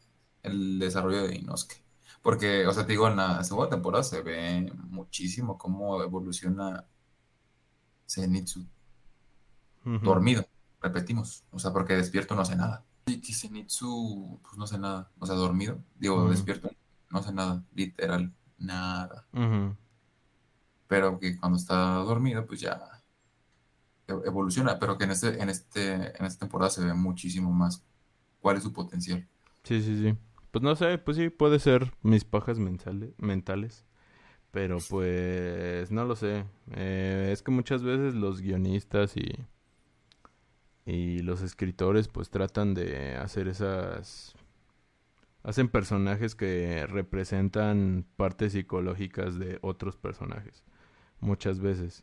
el 0.42 0.78
desarrollo 0.78 1.26
de 1.26 1.36
Inosuke. 1.36 1.82
Porque, 2.22 2.66
o 2.66 2.72
sea, 2.72 2.84
te 2.84 2.92
digo, 2.92 3.08
en 3.08 3.16
la 3.16 3.44
segunda 3.44 3.70
temporada 3.70 4.02
se 4.02 4.22
ve 4.22 4.72
muchísimo 4.88 5.56
cómo 5.58 6.02
evoluciona 6.02 6.84
Zenitsu 8.08 8.66
Ujú. 9.84 10.04
dormido, 10.04 10.46
repetimos. 10.80 11.44
O 11.50 11.58
sea, 11.58 11.72
porque 11.72 11.96
despierto 11.96 12.34
no 12.34 12.42
hace 12.42 12.56
nada. 12.56 12.84
Y 13.06 13.18
pues 14.42 14.56
no 14.56 14.64
hace 14.64 14.78
nada. 14.78 15.10
O 15.18 15.26
sea, 15.26 15.36
dormido, 15.36 15.78
digo, 15.98 16.28
despierto, 16.28 16.70
no 17.10 17.18
hace 17.20 17.32
nada, 17.32 17.62
literal, 17.74 18.32
nada. 18.58 19.26
Pero 20.88 21.18
que 21.18 21.36
cuando 21.36 21.58
está 21.58 21.94
dormido, 21.96 22.46
pues 22.46 22.60
ya 22.60 22.80
e- 24.08 24.12
evoluciona. 24.26 24.78
Pero 24.78 24.98
que 24.98 25.04
en 25.04 25.12
este, 25.12 25.40
en 25.40 25.48
este, 25.48 26.18
en 26.18 26.24
esta 26.24 26.40
temporada 26.40 26.70
se 26.70 26.84
ve 26.84 26.94
muchísimo 26.94 27.52
más 27.52 27.84
cuál 28.40 28.56
es 28.56 28.64
su 28.64 28.72
potencial. 28.72 29.26
Sí, 29.64 29.82
sí, 29.82 29.96
sí. 30.00 30.16
Pues 30.50 30.62
no 30.62 30.74
sé, 30.76 30.98
pues 30.98 31.16
sí, 31.16 31.28
puede 31.28 31.58
ser 31.58 31.92
mis 32.02 32.24
pajas 32.24 32.58
mentales. 32.58 33.85
Pero 34.56 34.78
pues 34.88 35.90
no 35.90 36.06
lo 36.06 36.16
sé. 36.16 36.46
Eh, 36.76 37.28
es 37.30 37.42
que 37.42 37.50
muchas 37.50 37.82
veces 37.82 38.14
los 38.14 38.40
guionistas 38.40 39.14
y, 39.14 39.36
y 40.86 41.18
los 41.18 41.42
escritores 41.42 42.08
pues 42.08 42.30
tratan 42.30 42.72
de 42.72 43.16
hacer 43.16 43.48
esas... 43.48 44.34
Hacen 45.42 45.68
personajes 45.68 46.34
que 46.34 46.86
representan 46.86 48.06
partes 48.16 48.54
psicológicas 48.54 49.38
de 49.38 49.58
otros 49.60 49.98
personajes. 49.98 50.64
Muchas 51.20 51.60
veces. 51.60 52.02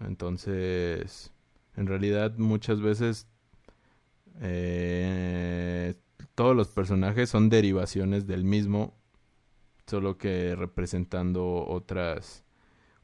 Entonces, 0.00 1.30
en 1.76 1.88
realidad 1.88 2.38
muchas 2.38 2.80
veces 2.80 3.28
eh, 4.40 5.94
todos 6.34 6.56
los 6.56 6.68
personajes 6.68 7.28
son 7.28 7.50
derivaciones 7.50 8.26
del 8.26 8.44
mismo, 8.44 8.94
solo 9.90 10.18
que 10.18 10.56
representando 10.56 11.66
otras 11.68 12.44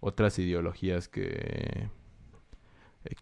otras 0.01 0.39
ideologías 0.41 1.09
que 1.09 1.91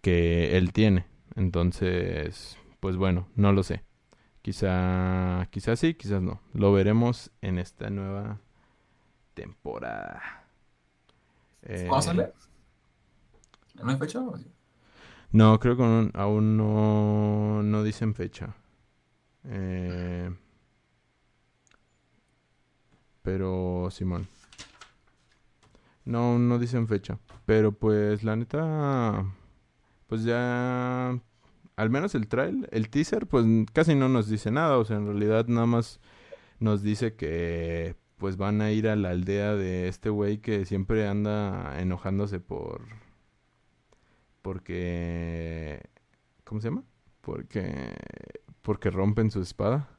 que 0.03 0.57
él 0.57 0.73
tiene. 0.73 1.07
Entonces, 1.37 2.59
pues 2.81 2.97
bueno, 2.97 3.29
no 3.37 3.53
lo 3.53 3.63
sé. 3.63 3.83
Quizá 4.43 5.49
quizás 5.51 5.81
sí, 5.81 5.95
quizás 5.95 6.23
no. 6.23 6.41
Lo 6.55 6.73
veremos 6.73 7.33
en 7.43 7.59
esta 7.59 7.91
nueva 7.91 8.41
temporada. 9.35 10.23
¿Cuándo 11.87 12.03
Eh, 12.03 12.05
sale? 12.07 12.33
¿No 13.83 13.91
hay 13.91 13.97
fecha? 13.99 14.21
no, 15.33 15.59
creo 15.59 15.77
que 15.77 15.83
aún, 15.83 16.11
aún 16.15 16.57
no, 16.57 17.63
no 17.63 17.83
dicen 17.83 18.15
fecha. 18.15 18.55
Eh, 19.45 20.31
pero, 23.25 23.89
Simón. 23.91 24.29
No, 26.05 26.39
no 26.39 26.59
dicen 26.59 26.87
fecha. 26.87 27.19
Pero 27.47 27.73
pues 27.73 28.23
la 28.23 28.37
neta, 28.37 29.25
pues 30.07 30.25
ya, 30.25 31.19
al 31.77 31.91
menos 31.91 32.15
el 32.15 32.29
trail, 32.29 32.69
el 32.71 32.91
teaser, 32.91 33.27
pues 33.27 33.47
casi 33.73 33.95
no 33.95 34.09
nos 34.09 34.29
dice 34.29 34.51
nada. 34.51 34.79
O 34.79 34.85
sea, 34.85 34.99
en 34.99 35.07
realidad 35.07 35.47
nada 35.49 35.67
más 35.67 36.01
nos 36.61 36.83
dice 36.83 37.15
que 37.17 37.97
pues 38.19 38.37
van 38.37 38.61
a 38.61 38.71
ir 38.71 38.89
a 38.89 38.97
la 38.97 39.11
aldea 39.11 39.55
de 39.55 39.89
este 39.89 40.11
güey 40.11 40.39
que 40.39 40.65
siempre 40.67 41.09
anda 41.09 41.81
enojándose 41.81 42.41
por 42.41 42.83
porque 44.43 45.81
¿cómo 46.45 46.61
se 46.61 46.69
llama? 46.69 46.85
Porque 47.23 47.95
porque 48.63 48.91
rompen 48.91 49.31
su 49.31 49.41
espada. 49.41 49.94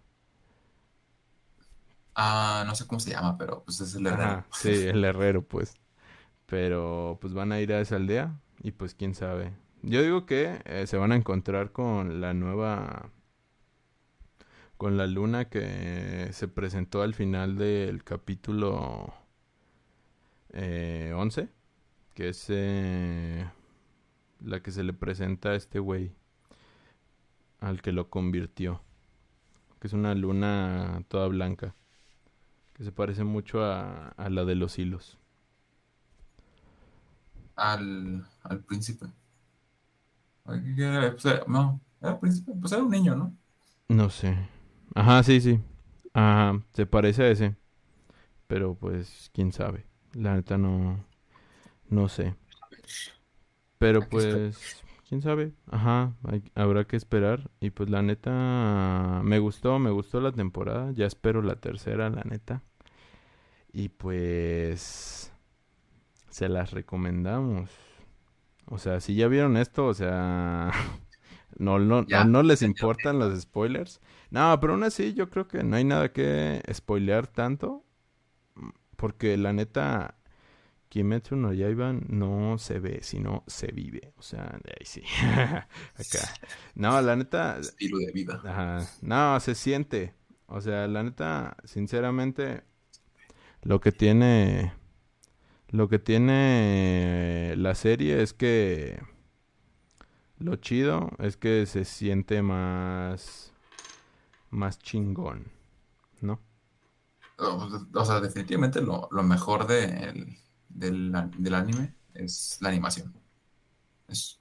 Ah, 2.16 2.64
no 2.66 2.76
sé 2.76 2.88
cómo 2.88 3.00
se 3.00 3.12
llama, 3.12 3.38
pero 3.38 3.64
pues 3.64 3.82
es 3.82 3.96
el 3.96 4.08
herrero. 4.08 4.24
Ajá, 4.24 4.48
sí, 4.52 4.70
el 4.88 5.04
herrero, 5.04 5.44
pues. 5.44 5.76
Pero 6.46 7.18
pues 7.22 7.34
van 7.34 7.52
a 7.52 7.60
ir 7.60 7.74
a 7.74 7.82
esa 7.82 7.98
aldea 7.98 8.40
y 8.64 8.72
pues 8.72 8.96
quién 8.96 9.16
sabe. 9.16 9.54
Yo 9.82 10.02
digo 10.02 10.26
que 10.26 10.62
eh, 10.66 10.88
se 10.88 10.98
van 10.98 11.12
a 11.12 11.16
encontrar 11.16 11.72
con 11.72 12.22
la 12.22 12.34
nueva 12.34 13.12
con 14.78 14.98
la 14.98 15.08
luna 15.08 15.46
que 15.46 16.30
se 16.34 16.48
presentó 16.48 17.02
al 17.02 17.14
final 17.14 17.58
del 17.58 18.04
capítulo 18.04 19.14
eh, 20.54 21.14
11, 21.16 21.50
que 22.14 22.30
es 22.30 22.46
eh, 22.50 23.50
la 24.44 24.62
que 24.62 24.72
se 24.72 24.84
le 24.84 24.94
presenta 24.94 25.50
a 25.50 25.56
este 25.56 25.80
güey, 25.80 26.14
al 27.60 27.82
que 27.82 27.92
lo 27.92 28.10
convirtió, 28.10 28.82
que 29.80 29.88
es 29.88 29.94
una 29.94 30.14
luna 30.16 31.04
toda 31.08 31.28
blanca, 31.28 31.76
que 32.76 32.84
se 32.86 32.92
parece 32.92 33.24
mucho 33.24 33.64
a, 33.66 34.10
a 34.10 34.30
la 34.30 34.46
de 34.46 34.56
los 34.56 34.78
hilos. 34.80 35.18
Al, 37.58 38.26
al 38.44 38.64
príncipe. 38.64 39.08
Pues, 40.44 40.62
no, 41.48 41.82
era 42.02 42.20
príncipe, 42.20 42.52
pues 42.60 42.72
era 42.72 42.84
un 42.84 42.90
niño, 42.92 43.16
¿no? 43.16 43.36
No 43.90 44.10
sé. 44.10 44.38
Ajá, 44.94 45.24
sí, 45.24 45.42
sí. 45.42 45.60
Ajá, 46.14 46.62
se 46.74 46.86
parece 46.86 47.24
a 47.24 47.30
ese. 47.30 47.56
Pero 48.48 48.76
pues, 48.76 49.32
quién 49.34 49.54
sabe. 49.54 49.88
La 50.14 50.36
neta 50.36 50.58
no, 50.58 51.06
no 51.90 52.10
sé. 52.10 52.36
Pero 53.78 54.00
esperar. 54.00 54.85
Quién 55.08 55.22
sabe. 55.22 55.54
Ajá, 55.72 56.16
hay- 56.24 56.44
habrá 56.56 56.86
que 56.86 56.96
esperar. 56.98 57.50
Y 57.60 57.70
pues 57.72 57.90
la 57.90 58.02
neta, 58.02 59.22
me 59.24 59.40
gustó, 59.40 59.80
me 59.80 59.92
gustó 59.92 60.22
la 60.22 60.32
temporada. 60.32 60.92
Ya 60.94 61.06
espero 61.06 61.42
la 61.42 61.56
tercera, 61.58 62.10
la 62.10 62.24
neta. 62.24 62.64
Y 63.74 63.90
pues, 63.90 65.32
se 66.30 66.50
las 66.50 66.72
recomendamos. 66.72 67.72
O 68.68 68.78
sea, 68.80 69.00
si 69.02 69.16
ya 69.16 69.28
vieron 69.28 69.58
esto, 69.58 69.88
o 69.88 69.94
sea, 69.94 70.72
no, 71.60 71.80
no, 71.80 72.08
Ya, 72.08 72.22
o 72.22 72.26
no 72.26 72.44
les 72.44 72.62
importan 72.62 73.20
los 73.20 73.40
spoilers. 73.42 74.02
No, 74.32 74.60
pero 74.60 74.74
aún 74.74 74.84
así 74.84 75.14
yo 75.14 75.30
creo 75.30 75.48
que 75.48 75.64
no 75.64 75.76
hay 75.78 75.84
nada 75.86 76.12
que 76.14 76.62
spoilear 76.74 77.28
tanto. 77.28 77.84
Porque 78.96 79.38
la 79.38 79.54
neta, 79.54 80.16
Kimetsu 80.96 81.36
no 81.36 81.52
Yaiba 81.52 81.92
no 81.92 82.58
se 82.58 82.80
ve, 82.80 83.00
sino 83.02 83.44
se 83.48 83.68
vive. 83.68 84.14
O 84.18 84.22
sea, 84.22 84.58
de 84.64 84.76
ahí 84.80 84.86
sí. 84.86 85.04
Acá. 85.26 86.34
No, 86.74 87.02
la 87.02 87.18
neta, 87.18 87.60
Estilo 87.60 87.98
de 87.98 88.14
vida. 88.14 88.42
Ajá. 88.46 88.88
No, 89.02 89.38
se 89.42 89.56
siente. 89.56 90.14
O 90.46 90.62
sea, 90.62 90.88
la 90.88 91.04
neta, 91.04 91.58
sinceramente, 91.66 92.64
Lo 93.64 93.82
que 93.82 93.92
tiene. 93.92 94.72
Lo 95.68 95.90
que 95.90 96.00
tiene 96.00 97.56
la 97.58 97.76
serie 97.76 98.22
es 98.22 98.32
que. 98.32 98.98
Lo 100.38 100.56
chido 100.56 101.10
es 101.20 101.36
que 101.36 101.66
se 101.66 101.84
siente 101.84 102.42
más. 102.42 103.52
Más 104.50 104.80
chingón. 104.80 105.52
¿No? 106.22 106.40
O, 107.38 108.06
sea, 108.06 108.22
definitivamente 108.22 108.82
lo, 108.82 109.10
mejor 109.24 109.68
del, 109.68 110.38
del 110.76 111.56
anime 111.56 111.94
es 112.14 112.58
la 112.62 112.70
animación. 112.70 113.14
Es, 114.08 114.40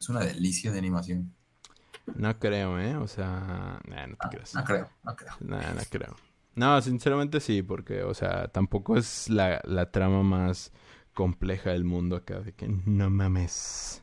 es 0.00 0.08
una 0.08 0.20
delicia 0.20 0.72
de 0.72 0.78
animación. 0.78 1.34
No 2.14 2.38
creo, 2.38 2.78
¿eh? 2.78 2.96
O 2.96 3.06
sea, 3.06 3.80
no 3.84 3.94
te 3.94 4.16
ah, 4.20 4.28
creas. 4.30 4.54
No 4.54 4.64
creo, 4.64 4.88
no 5.02 5.16
creo. 5.16 5.32
No, 5.40 5.58
no 5.58 5.82
creo. 5.90 6.16
No, 6.54 6.80
sinceramente 6.80 7.40
sí, 7.40 7.62
porque, 7.62 8.02
o 8.02 8.14
sea, 8.14 8.48
tampoco 8.48 8.96
es 8.96 9.28
la, 9.28 9.60
la 9.64 9.90
trama 9.90 10.22
más 10.22 10.72
compleja 11.14 11.70
del 11.70 11.84
mundo 11.84 12.16
acá, 12.16 12.40
de 12.40 12.52
que 12.52 12.68
no 12.68 13.10
mames. 13.10 14.02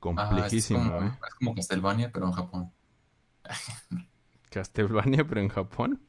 Complejísimo, 0.00 0.80
es 0.80 0.90
como, 0.90 1.06
¿eh? 1.06 1.18
Es 1.28 1.34
como 1.34 1.54
Castlevania, 1.54 2.12
pero 2.12 2.26
en 2.26 2.32
Japón. 2.32 2.72
¿Castlevania, 4.50 5.26
pero 5.26 5.40
en 5.40 5.48
Japón? 5.48 6.02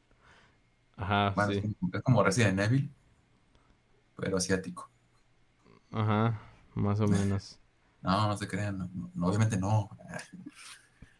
Ajá, 0.96 1.34
sí. 1.48 1.76
Es 1.92 2.02
como 2.02 2.22
Resident 2.22 2.58
Evil, 2.60 2.94
pero 4.16 4.36
asiático. 4.36 4.90
Ajá, 5.92 6.40
más 6.74 7.00
o 7.00 7.06
menos. 7.06 7.58
No, 8.02 8.28
no 8.28 8.36
se 8.36 8.46
crean, 8.46 8.88
obviamente 9.20 9.56
no. 9.56 9.90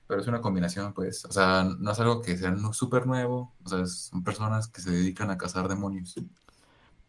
Pero 0.07 0.21
es 0.21 0.27
una 0.29 0.41
combinación, 0.41 0.93
pues. 0.93 1.25
O 1.25 1.33
sea, 1.33 1.65
no 1.65 1.91
es 1.91 1.99
algo 1.99 2.23
que 2.23 2.37
sea 2.37 2.55
súper 2.73 3.09
nuevo. 3.09 3.55
O 3.65 3.69
sea, 3.69 3.85
son 3.87 4.23
personas 4.23 4.69
que 4.69 4.81
se 4.81 4.93
dedican 4.93 5.31
a 5.31 5.39
cazar 5.39 5.67
demonios. 5.67 6.15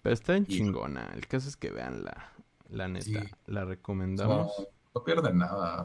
Pero 0.02 0.14
está 0.14 0.36
en 0.36 0.48
chingona. 0.48 1.12
El 1.14 1.28
caso 1.28 1.48
es 1.48 1.58
que 1.58 1.70
vean 1.70 2.04
la, 2.04 2.32
la 2.70 2.88
neta. 2.88 3.24
La 3.46 3.66
recomendamos. 3.66 4.52
no 4.96 5.04
pierden 5.04 5.38
nada. 5.38 5.84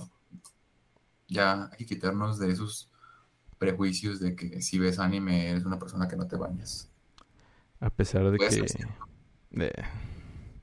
Ya 1.29 1.65
hay 1.65 1.77
que 1.77 1.85
quitarnos 1.85 2.38
de 2.38 2.51
esos 2.51 2.91
prejuicios 3.59 4.21
de 4.21 4.35
que 4.35 4.62
si 4.62 4.79
ves 4.79 4.99
anime 4.99 5.51
eres 5.51 5.67
una 5.67 5.79
persona 5.79 6.09
que 6.09 6.17
no 6.17 6.27
te 6.27 6.37
bañas. 6.37 6.91
A 7.81 7.91
pesar 7.91 8.31
de 8.31 8.38
que... 8.38 8.67
De... 9.53 9.73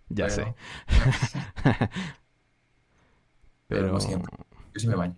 Ya 0.10 0.30
sé. 0.30 0.54
Pero, 3.68 3.92
no 3.92 4.00
siempre. 4.00 4.36
Yo 4.74 4.80
sí 4.80 4.88
me 4.88 4.96
baño. 4.96 5.16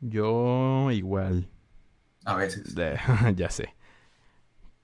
Yo 0.00 0.90
igual. 0.90 1.48
A 2.24 2.34
veces. 2.34 2.74
ya 3.36 3.50
sé. 3.50 3.74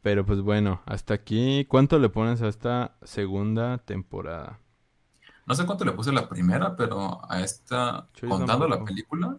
Pero 0.03 0.25
pues 0.27 0.41
bueno, 0.41 0.83
hasta 0.87 1.15
aquí, 1.15 1.65
¿cuánto 1.67 1.99
le 1.99 2.09
pones 2.09 2.43
a 2.43 2.49
esta 2.49 2.97
segunda 3.03 3.79
temporada? 3.79 4.61
No 5.47 5.55
sé 5.55 5.65
cuánto 5.65 5.85
le 5.85 5.93
puse 5.93 6.11
a 6.11 6.13
la 6.13 6.29
primera, 6.29 6.77
pero 6.77 7.21
a 7.31 7.41
esta, 7.41 8.09
contando 8.29 8.69
la 8.69 8.85
película, 8.85 9.39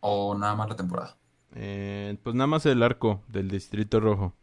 o 0.00 0.34
nada 0.34 0.54
más 0.54 0.68
la 0.68 0.76
temporada. 0.76 1.16
Eh, 1.54 2.18
pues 2.22 2.34
nada 2.34 2.46
más 2.46 2.66
el 2.66 2.82
arco 2.82 3.22
del 3.28 3.48
Distrito 3.50 4.00
Rojo. 4.00 4.34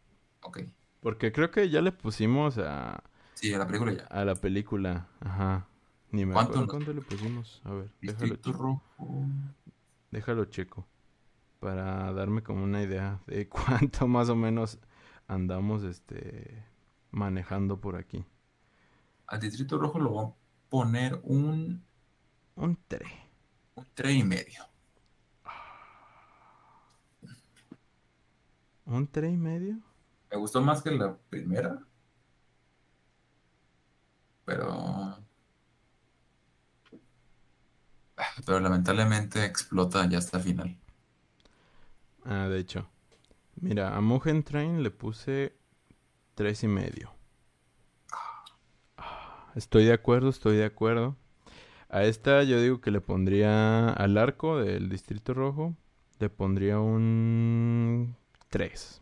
Ok. 0.42 0.60
Porque 1.02 1.32
creo 1.32 1.50
que 1.52 1.70
ya 1.70 1.82
le 1.82 1.92
pusimos 1.92 2.58
a... 2.60 3.04
Sí, 3.34 3.54
a 3.54 3.58
la 3.58 3.66
película 3.66 3.94
ya. 3.94 4.04
A 4.06 4.24
la 4.24 4.36
película, 4.36 5.08
ajá. 5.20 5.68
Ni 6.12 6.26
me 6.26 6.34
¿Cuánto, 6.34 6.52
acuerdo 6.52 6.68
cuánto 6.68 6.94
le 6.94 7.02
pusimos. 7.02 7.62
A 7.64 7.72
ver, 7.72 7.90
déjalo 8.02 8.36
checo. 8.36 8.82
Déjalo 10.12 10.46
checo. 10.46 10.88
Para 11.60 12.14
darme 12.14 12.44
como 12.44 12.64
una 12.64 12.84
idea 12.84 13.20
de 13.26 13.50
cuánto 13.50 14.08
más 14.08 14.30
o 14.30 14.36
menos 14.36 14.80
andamos 15.28 15.84
este 15.84 16.66
manejando 17.10 17.80
por 17.80 17.96
aquí. 17.96 18.24
Al 19.26 19.40
Distrito 19.40 19.80
Rojo 19.80 20.00
lo 20.00 20.10
voy 20.12 20.26
a 20.26 20.34
poner 20.70 21.20
un... 21.24 21.84
Un 22.56 22.78
3. 22.88 23.10
Un 23.76 23.88
3 23.94 24.16
y 24.16 24.24
medio. 24.24 24.64
¿Un 28.86 29.08
3 29.08 29.34
y 29.34 29.38
medio? 29.38 29.91
Me 30.32 30.38
gustó 30.38 30.62
más 30.62 30.82
que 30.82 30.92
la 30.92 31.18
primera. 31.30 31.80
Pero 34.46 35.18
pero 38.46 38.60
lamentablemente 38.60 39.46
explota 39.46 40.08
ya 40.08 40.18
hasta 40.18 40.40
final. 40.40 40.78
Ah, 42.26 42.48
de 42.48 42.60
hecho. 42.60 42.88
Mira, 43.56 43.96
a 43.96 44.02
Mugen 44.02 44.44
Train 44.44 44.84
le 44.84 44.92
puse 44.92 45.56
tres 46.36 46.64
y 46.64 46.68
medio. 46.68 47.14
Estoy 49.56 49.86
de 49.86 49.94
acuerdo, 49.94 50.30
estoy 50.30 50.56
de 50.58 50.66
acuerdo. 50.66 51.18
A 51.90 52.04
esta 52.04 52.44
yo 52.44 52.62
digo 52.62 52.80
que 52.80 52.90
le 52.90 53.02
pondría 53.02 53.90
al 53.90 54.18
arco 54.18 54.58
del 54.58 54.90
Distrito 54.90 55.34
Rojo, 55.34 55.76
le 56.20 56.30
pondría 56.30 56.80
un 56.80 58.16
3. 58.50 59.02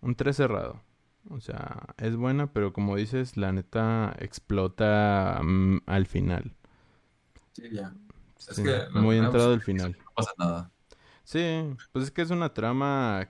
Un 0.00 0.14
3 0.14 0.36
cerrado. 0.36 0.82
O 1.28 1.40
sea, 1.40 1.94
es 1.98 2.16
buena, 2.16 2.52
pero 2.52 2.72
como 2.72 2.96
dices, 2.96 3.36
la 3.36 3.52
neta 3.52 4.14
explota 4.18 5.40
mm, 5.42 5.78
al 5.86 6.06
final. 6.06 6.54
Sí, 7.52 7.64
ya. 7.70 7.94
Es 8.38 8.58
que 8.58 8.98
muy 8.98 9.18
entrado 9.18 9.52
al 9.52 9.60
final. 9.60 9.96
No 9.98 10.12
pasa 10.14 10.32
nada. 10.38 10.70
Sí, 11.24 11.62
pues 11.92 12.06
es 12.06 12.10
que 12.10 12.22
es 12.22 12.30
una 12.30 12.54
trama. 12.54 13.28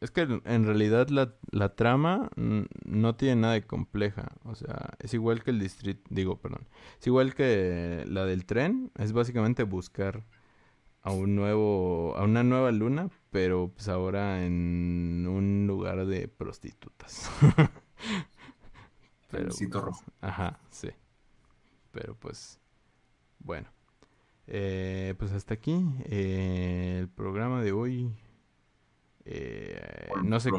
Es 0.00 0.10
que 0.10 0.22
en 0.22 0.64
realidad 0.66 1.08
la, 1.08 1.34
la 1.52 1.74
trama 1.74 2.28
no 2.36 3.14
tiene 3.16 3.40
nada 3.40 3.54
de 3.54 3.66
compleja. 3.66 4.28
O 4.44 4.54
sea, 4.54 4.90
es 4.98 5.14
igual 5.14 5.42
que 5.42 5.50
el 5.50 5.60
distrito. 5.60 6.02
Digo, 6.10 6.40
perdón. 6.40 6.68
Es 7.00 7.06
igual 7.06 7.34
que 7.34 8.04
la 8.08 8.26
del 8.26 8.44
tren. 8.44 8.90
Es 8.98 9.12
básicamente 9.12 9.62
buscar 9.62 10.24
a 11.02 11.12
un 11.12 11.34
nuevo. 11.34 12.14
a 12.16 12.24
una 12.24 12.42
nueva 12.42 12.70
luna. 12.72 13.10
Pero 13.30 13.72
pues 13.74 13.88
ahora 13.88 14.44
en 14.44 15.26
un 15.26 15.66
lugar 15.66 16.06
de 16.06 16.28
prostitutas. 16.28 17.30
pero, 19.30 19.48
el 19.48 19.70
rojo. 19.72 20.04
Ajá, 20.20 20.58
sí. 20.70 20.90
Pero 21.92 22.14
pues. 22.14 22.60
Bueno, 23.38 23.68
eh, 24.46 25.14
pues 25.18 25.32
hasta 25.32 25.54
aquí 25.54 25.84
eh, 26.04 26.98
el 27.00 27.08
programa 27.08 27.62
de 27.62 27.72
hoy. 27.72 28.14
Eh, 29.24 30.10
no 30.24 30.40
sé. 30.40 30.50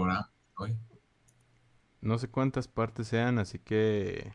No 2.02 2.18
sé 2.18 2.28
cuántas 2.28 2.68
partes 2.68 3.08
sean, 3.08 3.40
así 3.40 3.60
que 3.60 4.34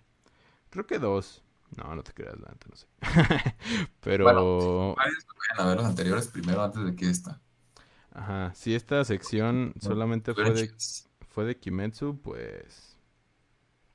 creo 0.71 0.87
que 0.87 0.99
dos. 0.99 1.45
No, 1.77 1.95
no 1.95 2.03
te 2.03 2.13
creas, 2.13 2.39
la 2.41 2.55
no 2.69 2.77
sé. 2.77 2.87
Pero. 4.01 4.25
Bueno, 4.25 4.97
a 5.59 5.67
ver 5.67 5.77
los 5.77 5.87
anteriores 5.87 6.29
primero 6.29 6.63
antes 6.63 6.85
de 6.85 6.95
que 6.95 7.09
esta. 7.11 7.41
Ajá, 8.13 8.53
si 8.55 8.75
esta 8.75 9.05
sección 9.05 9.75
solamente 9.81 10.35
fue 10.35 10.51
de, 10.51 10.73
fue 11.29 11.45
de 11.45 11.57
Kimetsu, 11.57 12.21
pues 12.21 12.99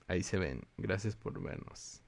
ahí 0.07 0.23
se 0.23 0.37
ven. 0.37 0.61
Gracias 0.77 1.15
por 1.15 1.41
vernos. 1.41 2.02